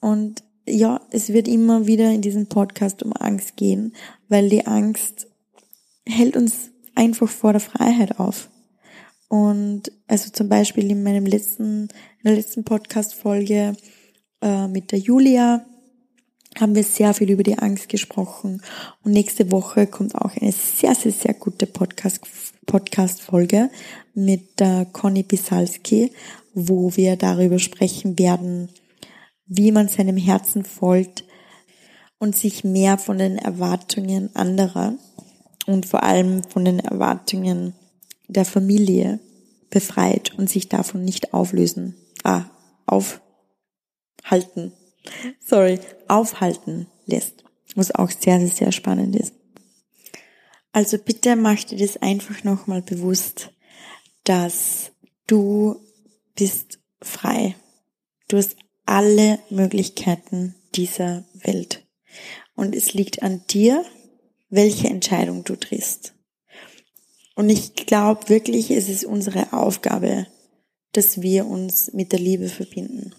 Und 0.00 0.42
ja, 0.70 1.00
es 1.10 1.32
wird 1.32 1.48
immer 1.48 1.86
wieder 1.86 2.10
in 2.10 2.22
diesem 2.22 2.46
Podcast 2.46 3.02
um 3.02 3.12
Angst 3.12 3.56
gehen, 3.56 3.94
weil 4.28 4.48
die 4.48 4.66
Angst 4.66 5.28
hält 6.06 6.36
uns 6.36 6.70
einfach 6.94 7.28
vor 7.28 7.52
der 7.52 7.60
Freiheit 7.60 8.18
auf. 8.18 8.50
Und 9.28 9.92
also 10.08 10.30
zum 10.30 10.48
Beispiel 10.48 10.90
in 10.90 11.02
meinem 11.02 11.26
letzten, 11.26 11.82
in 11.82 12.24
der 12.24 12.34
letzten 12.34 12.64
Podcast-Folge 12.64 13.76
äh, 14.42 14.66
mit 14.68 14.92
der 14.92 14.98
Julia 14.98 15.64
haben 16.58 16.74
wir 16.74 16.82
sehr 16.82 17.14
viel 17.14 17.30
über 17.30 17.44
die 17.44 17.58
Angst 17.58 17.88
gesprochen. 17.88 18.60
Und 19.04 19.12
nächste 19.12 19.52
Woche 19.52 19.86
kommt 19.86 20.16
auch 20.16 20.36
eine 20.36 20.52
sehr, 20.52 20.94
sehr, 20.94 21.12
sehr 21.12 21.34
gute 21.34 21.66
Podcast, 21.66 22.20
Podcast-Folge 22.66 23.70
mit 24.14 24.58
der 24.58 24.86
Conny 24.92 25.22
Bisalski, 25.22 26.10
wo 26.52 26.96
wir 26.96 27.16
darüber 27.16 27.58
sprechen 27.58 28.18
werden, 28.18 28.68
wie 29.50 29.72
man 29.72 29.88
seinem 29.88 30.16
Herzen 30.16 30.64
folgt 30.64 31.24
und 32.18 32.34
sich 32.34 32.64
mehr 32.64 32.96
von 32.96 33.18
den 33.18 33.36
Erwartungen 33.36 34.34
anderer 34.34 34.94
und 35.66 35.84
vor 35.84 36.02
allem 36.02 36.42
von 36.44 36.64
den 36.64 36.80
Erwartungen 36.80 37.74
der 38.28 38.46
Familie 38.46 39.20
befreit 39.68 40.32
und 40.38 40.48
sich 40.48 40.70
davon 40.70 41.04
nicht 41.04 41.34
auflösen, 41.34 41.96
ah, 42.24 42.44
aufhalten 42.86 44.72
sorry, 45.40 45.80
aufhalten 46.08 46.86
lässt, 47.06 47.44
was 47.74 47.94
auch 47.94 48.10
sehr, 48.10 48.38
sehr, 48.38 48.48
sehr 48.48 48.72
spannend 48.72 49.16
ist. 49.16 49.34
Also 50.72 50.98
bitte 50.98 51.36
mach 51.36 51.64
dir 51.64 51.78
das 51.78 51.96
einfach 51.96 52.44
nochmal 52.44 52.82
bewusst, 52.82 53.50
dass 54.24 54.92
du 55.26 55.76
bist 56.36 56.78
frei. 57.02 57.56
Du 58.28 58.36
hast 58.36 58.56
alle 58.90 59.38
Möglichkeiten 59.50 60.56
dieser 60.74 61.24
Welt. 61.34 61.86
Und 62.56 62.74
es 62.74 62.92
liegt 62.92 63.22
an 63.22 63.40
dir, 63.48 63.84
welche 64.48 64.88
Entscheidung 64.88 65.44
du 65.44 65.54
triffst. 65.54 66.12
Und 67.36 67.50
ich 67.50 67.76
glaube 67.76 68.28
wirklich, 68.28 68.72
es 68.72 68.88
ist 68.88 69.04
unsere 69.04 69.52
Aufgabe, 69.52 70.26
dass 70.90 71.22
wir 71.22 71.46
uns 71.46 71.92
mit 71.92 72.10
der 72.10 72.18
Liebe 72.18 72.48
verbinden 72.48 73.14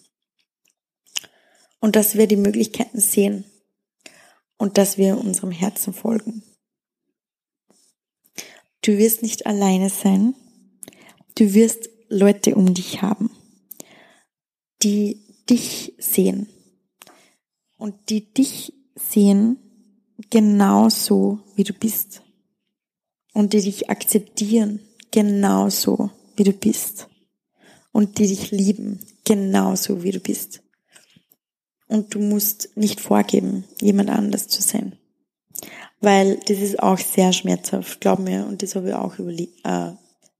und 1.79 1.95
dass 1.95 2.15
wir 2.15 2.27
die 2.27 2.35
Möglichkeiten 2.35 2.99
sehen 2.99 3.45
und 4.57 4.77
dass 4.77 4.97
wir 4.97 5.17
unserem 5.17 5.51
Herzen 5.51 5.93
folgen. 5.93 6.43
Du 8.81 8.97
wirst 8.97 9.21
nicht 9.23 9.45
alleine 9.45 9.89
sein. 9.89 10.35
Du 11.35 11.53
wirst 11.53 11.89
Leute 12.09 12.55
um 12.55 12.73
dich 12.73 13.01
haben, 13.01 13.31
die 14.83 15.30
dich 15.51 15.93
sehen. 15.99 16.47
Und 17.77 18.09
die 18.09 18.33
dich 18.33 18.73
sehen 18.95 19.57
genauso 20.29 21.39
wie 21.55 21.63
du 21.63 21.73
bist. 21.73 22.23
Und 23.33 23.53
die 23.53 23.61
dich 23.61 23.89
akzeptieren 23.89 24.79
genauso 25.11 26.11
wie 26.35 26.43
du 26.43 26.53
bist. 26.53 27.07
Und 27.91 28.17
die 28.17 28.27
dich 28.27 28.51
lieben 28.51 28.99
genauso 29.25 30.03
wie 30.03 30.11
du 30.11 30.19
bist. 30.19 30.61
Und 31.87 32.15
du 32.15 32.19
musst 32.19 32.69
nicht 32.75 33.01
vorgeben, 33.01 33.65
jemand 33.81 34.09
anders 34.09 34.47
zu 34.47 34.61
sein. 34.61 34.97
Weil 35.99 36.37
das 36.47 36.59
ist 36.59 36.81
auch 36.81 36.97
sehr 36.97 37.33
schmerzhaft, 37.33 37.99
glaub 37.99 38.19
mir, 38.19 38.47
und 38.47 38.63
das 38.63 38.75
habe 38.75 38.89
ich 38.89 38.93
auch 38.95 39.19
überle 39.19 39.49
äh, 39.63 39.91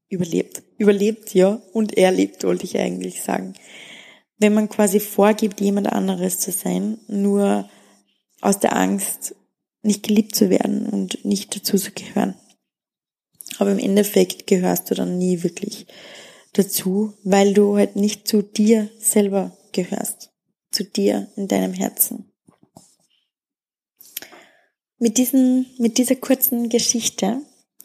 überlebt, 0.10 0.64
überlebt 0.78 1.34
ja. 1.34 1.62
Und 1.74 1.98
er 1.98 2.12
lebt, 2.12 2.44
wollte 2.44 2.66
ich 2.66 2.78
eigentlich 2.78 3.22
sagen. 3.22 3.54
Wenn 4.42 4.56
man 4.56 4.70
quasi 4.70 5.00
vorgibt, 5.00 5.62
jemand 5.62 5.86
anderes 5.92 6.40
zu 6.40 6.52
sein, 6.52 6.98
nur 7.08 7.70
aus 8.42 8.58
der 8.58 8.76
Angst, 8.76 9.36
nicht 9.84 10.02
geliebt 10.02 10.36
zu 10.36 10.50
werden 10.50 10.88
und 10.88 11.24
nicht 11.24 11.56
dazu 11.56 11.78
zu 11.78 11.92
gehören. 11.92 12.34
Aber 13.60 13.72
im 13.72 13.78
Endeffekt 13.78 14.48
gehörst 14.48 14.90
du 14.90 14.96
dann 14.96 15.20
nie 15.20 15.44
wirklich 15.44 15.86
dazu, 16.54 17.14
weil 17.24 17.54
du 17.54 17.78
halt 17.78 17.96
nicht 17.96 18.28
zu 18.28 18.42
dir 18.42 18.90
selber 19.00 19.56
gehörst, 19.74 20.32
zu 20.72 20.86
dir 20.86 21.28
in 21.36 21.48
deinem 21.48 21.74
Herzen. 21.74 22.32
Mit 24.98 25.20
diesen, 25.20 25.68
mit 25.78 26.00
dieser 26.00 26.16
kurzen 26.16 26.70
Geschichte 26.70 27.42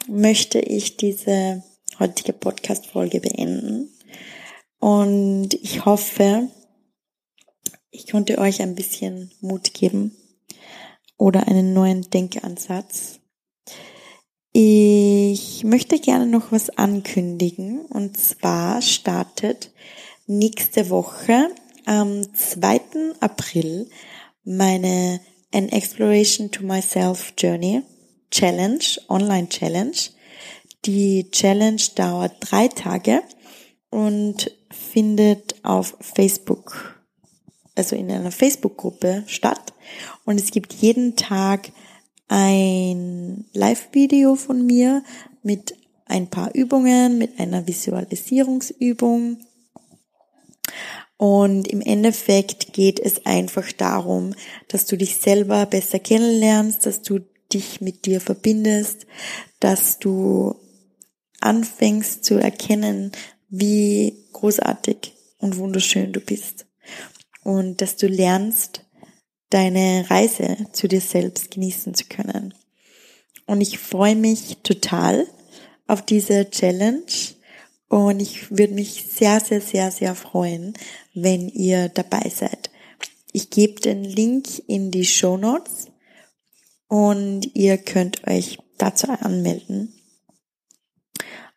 möchte 0.09 0.59
ich 0.59 0.97
diese 0.97 1.63
heutige 1.99 2.33
Podcast-Folge 2.33 3.21
beenden. 3.21 3.91
Und 4.79 5.55
ich 5.55 5.85
hoffe, 5.85 6.49
ich 7.91 8.11
konnte 8.11 8.39
euch 8.39 8.61
ein 8.63 8.75
bisschen 8.75 9.31
Mut 9.41 9.75
geben 9.75 10.17
oder 11.17 11.49
einen 11.49 11.73
neuen 11.73 12.03
Denkansatz. 12.11 13.21
Ich 14.53 15.65
möchte 15.65 15.99
gerne 15.99 16.27
noch 16.27 16.53
was 16.53 16.71
ankündigen 16.71 17.85
und 17.87 18.17
zwar 18.17 18.81
startet 18.81 19.71
nächste 20.27 20.89
Woche 20.89 21.51
am 21.85 22.23
2. 22.35 22.81
April 23.21 23.89
meine 24.45 25.21
An 25.53 25.69
Exploration 25.69 26.51
to 26.51 26.63
Myself 26.65 27.35
Journey 27.39 27.83
Challenge, 28.31 28.85
Online 29.09 29.49
Challenge. 29.49 29.97
Die 30.85 31.31
Challenge 31.31 31.83
dauert 31.95 32.35
drei 32.41 32.69
Tage 32.69 33.23
und 33.97 34.55
findet 34.71 35.55
auf 35.65 35.97
Facebook, 36.01 37.01
also 37.75 37.97
in 37.97 38.11
einer 38.11 38.31
Facebook-Gruppe 38.31 39.25
statt. 39.27 39.73
Und 40.27 40.39
es 40.39 40.51
gibt 40.51 40.75
jeden 40.75 41.17
Tag 41.17 41.73
ein 42.29 43.47
Live-Video 43.55 44.35
von 44.35 44.67
mir 44.67 45.03
mit 45.43 45.79
ein 46.05 46.29
paar 46.29 46.55
Übungen, 46.55 47.17
mit 47.17 47.41
einer 47.41 47.67
Visualisierungsübung. 47.67 49.39
Und 51.17 51.67
im 51.69 51.81
Endeffekt 51.81 52.75
geht 52.75 53.01
es 53.01 53.25
einfach 53.25 53.73
darum, 53.73 54.35
dass 54.69 54.85
du 54.85 54.99
dich 54.99 55.17
selber 55.17 55.65
besser 55.65 56.01
kennenlernst, 56.01 56.85
dass 56.85 57.01
du 57.01 57.21
dich 57.51 57.81
mit 57.81 58.05
dir 58.05 58.21
verbindest, 58.21 59.07
dass 59.59 59.99
du 59.99 60.55
anfängst 61.41 62.27
zu 62.27 62.35
erkennen, 62.35 63.13
wie 63.59 64.25
großartig 64.33 65.13
und 65.39 65.57
wunderschön 65.57 66.13
du 66.13 66.21
bist. 66.21 66.67
Und 67.43 67.81
dass 67.81 67.97
du 67.97 68.07
lernst, 68.07 68.85
deine 69.51 70.05
Reise 70.11 70.57
zu 70.73 70.89
dir 70.89 71.01
selbst 71.01 71.51
genießen 71.53 71.95
zu 71.95 72.05
können. 72.07 72.55
Und 73.47 73.61
ich 73.61 73.79
freue 73.79 74.17
mich 74.17 74.59
total 74.63 75.27
auf 75.87 76.03
diese 76.03 76.51
Challenge 76.51 77.05
und 77.89 78.21
ich 78.21 78.51
würde 78.51 78.75
mich 78.75 79.07
sehr, 79.09 79.39
sehr, 79.41 79.61
sehr, 79.61 79.93
sehr 79.93 80.15
freuen, 80.17 80.75
wenn 81.15 81.49
ihr 81.49 81.89
dabei 81.89 82.29
seid. 82.35 82.71
Ich 83.33 83.51
gebe 83.51 83.81
den 83.81 84.03
Link 84.03 84.63
in 84.67 84.91
die 84.91 85.05
Show 85.05 85.37
Notes 85.37 85.89
und 86.89 87.55
ihr 87.55 87.79
könnt 87.79 88.27
euch 88.27 88.59
dazu 88.79 89.09
anmelden. 89.09 89.93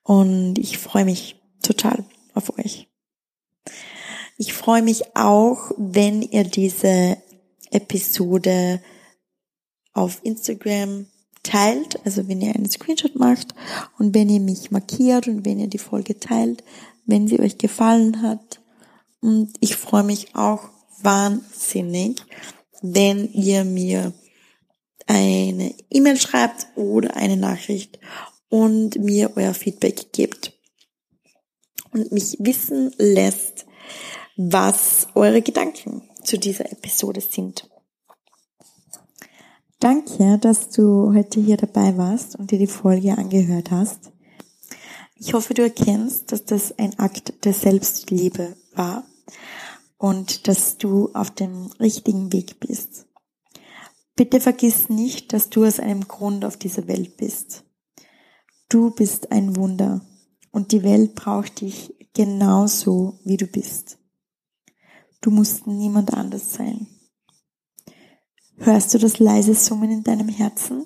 Und 0.04 0.58
ich 0.60 0.78
freue 0.78 1.06
mich 1.06 1.39
total 1.62 2.04
auf 2.34 2.58
euch. 2.58 2.88
Ich 4.38 4.54
freue 4.54 4.82
mich 4.82 5.16
auch, 5.16 5.72
wenn 5.78 6.22
ihr 6.22 6.46
diese 6.46 7.18
Episode 7.72 8.82
auf 9.94 10.22
Instagram 10.24 11.08
teilt, 11.44 12.00
also 12.06 12.28
wenn 12.28 12.42
ihr 12.42 12.56
einen 12.56 12.70
Screenshot 12.70 13.16
macht 13.16 13.54
und 13.98 14.16
wenn 14.16 14.30
ihr 14.30 14.40
mich 14.40 14.72
markiert 14.72 15.28
und 15.28 15.46
wenn 15.46 15.60
ihr 15.60 15.68
die 15.68 15.78
Folge 15.78 16.20
teilt, 16.20 16.64
wenn 17.06 17.28
sie 17.28 17.40
euch 17.40 17.58
gefallen 17.58 18.22
hat. 18.22 18.62
Und 19.22 19.54
ich 19.60 19.76
freue 19.76 20.04
mich 20.04 20.36
auch 20.36 20.70
wahnsinnig, 21.02 22.22
wenn 22.82 23.32
ihr 23.34 23.66
mir 23.66 24.14
eine 25.08 25.74
E-Mail 25.90 26.18
schreibt 26.18 26.68
oder 26.76 27.16
eine 27.16 27.36
Nachricht 27.36 28.00
und 28.48 29.00
mir 29.00 29.34
euer 29.36 29.54
Feedback 29.54 30.14
gebt 30.14 30.54
und 32.00 32.12
mich 32.12 32.38
wissen 32.40 32.92
lässt, 32.98 33.66
was 34.36 35.08
eure 35.16 35.42
Gedanken 35.42 36.04
zu 36.24 36.38
dieser 36.38 36.72
Episode 36.72 37.22
sind. 37.22 37.70
Danke, 39.80 40.38
dass 40.40 40.70
du 40.70 41.14
heute 41.14 41.40
hier 41.40 41.58
dabei 41.58 41.98
warst 41.98 42.36
und 42.36 42.52
dir 42.52 42.60
die 42.60 42.68
Folge 42.68 43.18
angehört 43.18 43.72
hast. 43.72 44.12
Ich 45.16 45.34
hoffe, 45.34 45.54
du 45.54 45.62
erkennst, 45.64 46.32
dass 46.32 46.46
das 46.46 46.78
ein 46.78 46.98
Akt 47.00 47.46
der 47.46 47.54
Selbstliebe 47.54 48.56
war 48.74 49.06
und 49.98 50.48
dass 50.48 50.78
du 50.78 51.12
auf 51.14 51.32
dem 51.32 51.68
richtigen 51.80 52.32
Weg 52.32 52.60
bist. 52.60 53.06
Bitte 54.16 54.40
vergiss 54.40 54.90
nicht, 54.90 55.34
dass 55.34 55.50
du 55.50 55.66
aus 55.66 55.80
einem 55.80 56.08
Grund 56.08 56.44
auf 56.44 56.58
dieser 56.58 56.88
Welt 56.88 57.18
bist. 57.18 57.64
Du 58.68 58.92
bist 58.92 59.32
ein 59.32 59.56
Wunder 59.56 60.02
und 60.52 60.72
die 60.72 60.84
Welt 60.84 61.16
braucht 61.16 61.62
dich 61.62 61.94
genauso, 62.14 63.20
wie 63.24 63.38
du 63.38 63.48
bist. 63.48 63.98
Du 65.22 65.32
musst 65.32 65.68
niemand 65.68 66.14
anders 66.14 66.54
sein. 66.54 66.88
Hörst 68.58 68.94
du 68.94 68.98
das 68.98 69.20
leise 69.20 69.56
Summen 69.56 69.92
in 69.92 70.04
deinem 70.04 70.30
Herzen? 70.30 70.86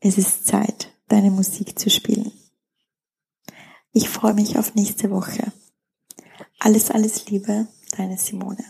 Es 0.00 0.18
ist 0.18 0.46
Zeit, 0.46 0.92
deine 1.08 1.30
Musik 1.30 1.78
zu 1.78 1.90
spielen. 1.90 2.32
Ich 3.92 4.08
freue 4.08 4.34
mich 4.34 4.58
auf 4.58 4.74
nächste 4.74 5.10
Woche. 5.10 5.52
Alles, 6.58 6.90
alles 6.90 7.28
Liebe, 7.30 7.66
deine 7.96 8.18
Simone. 8.18 8.64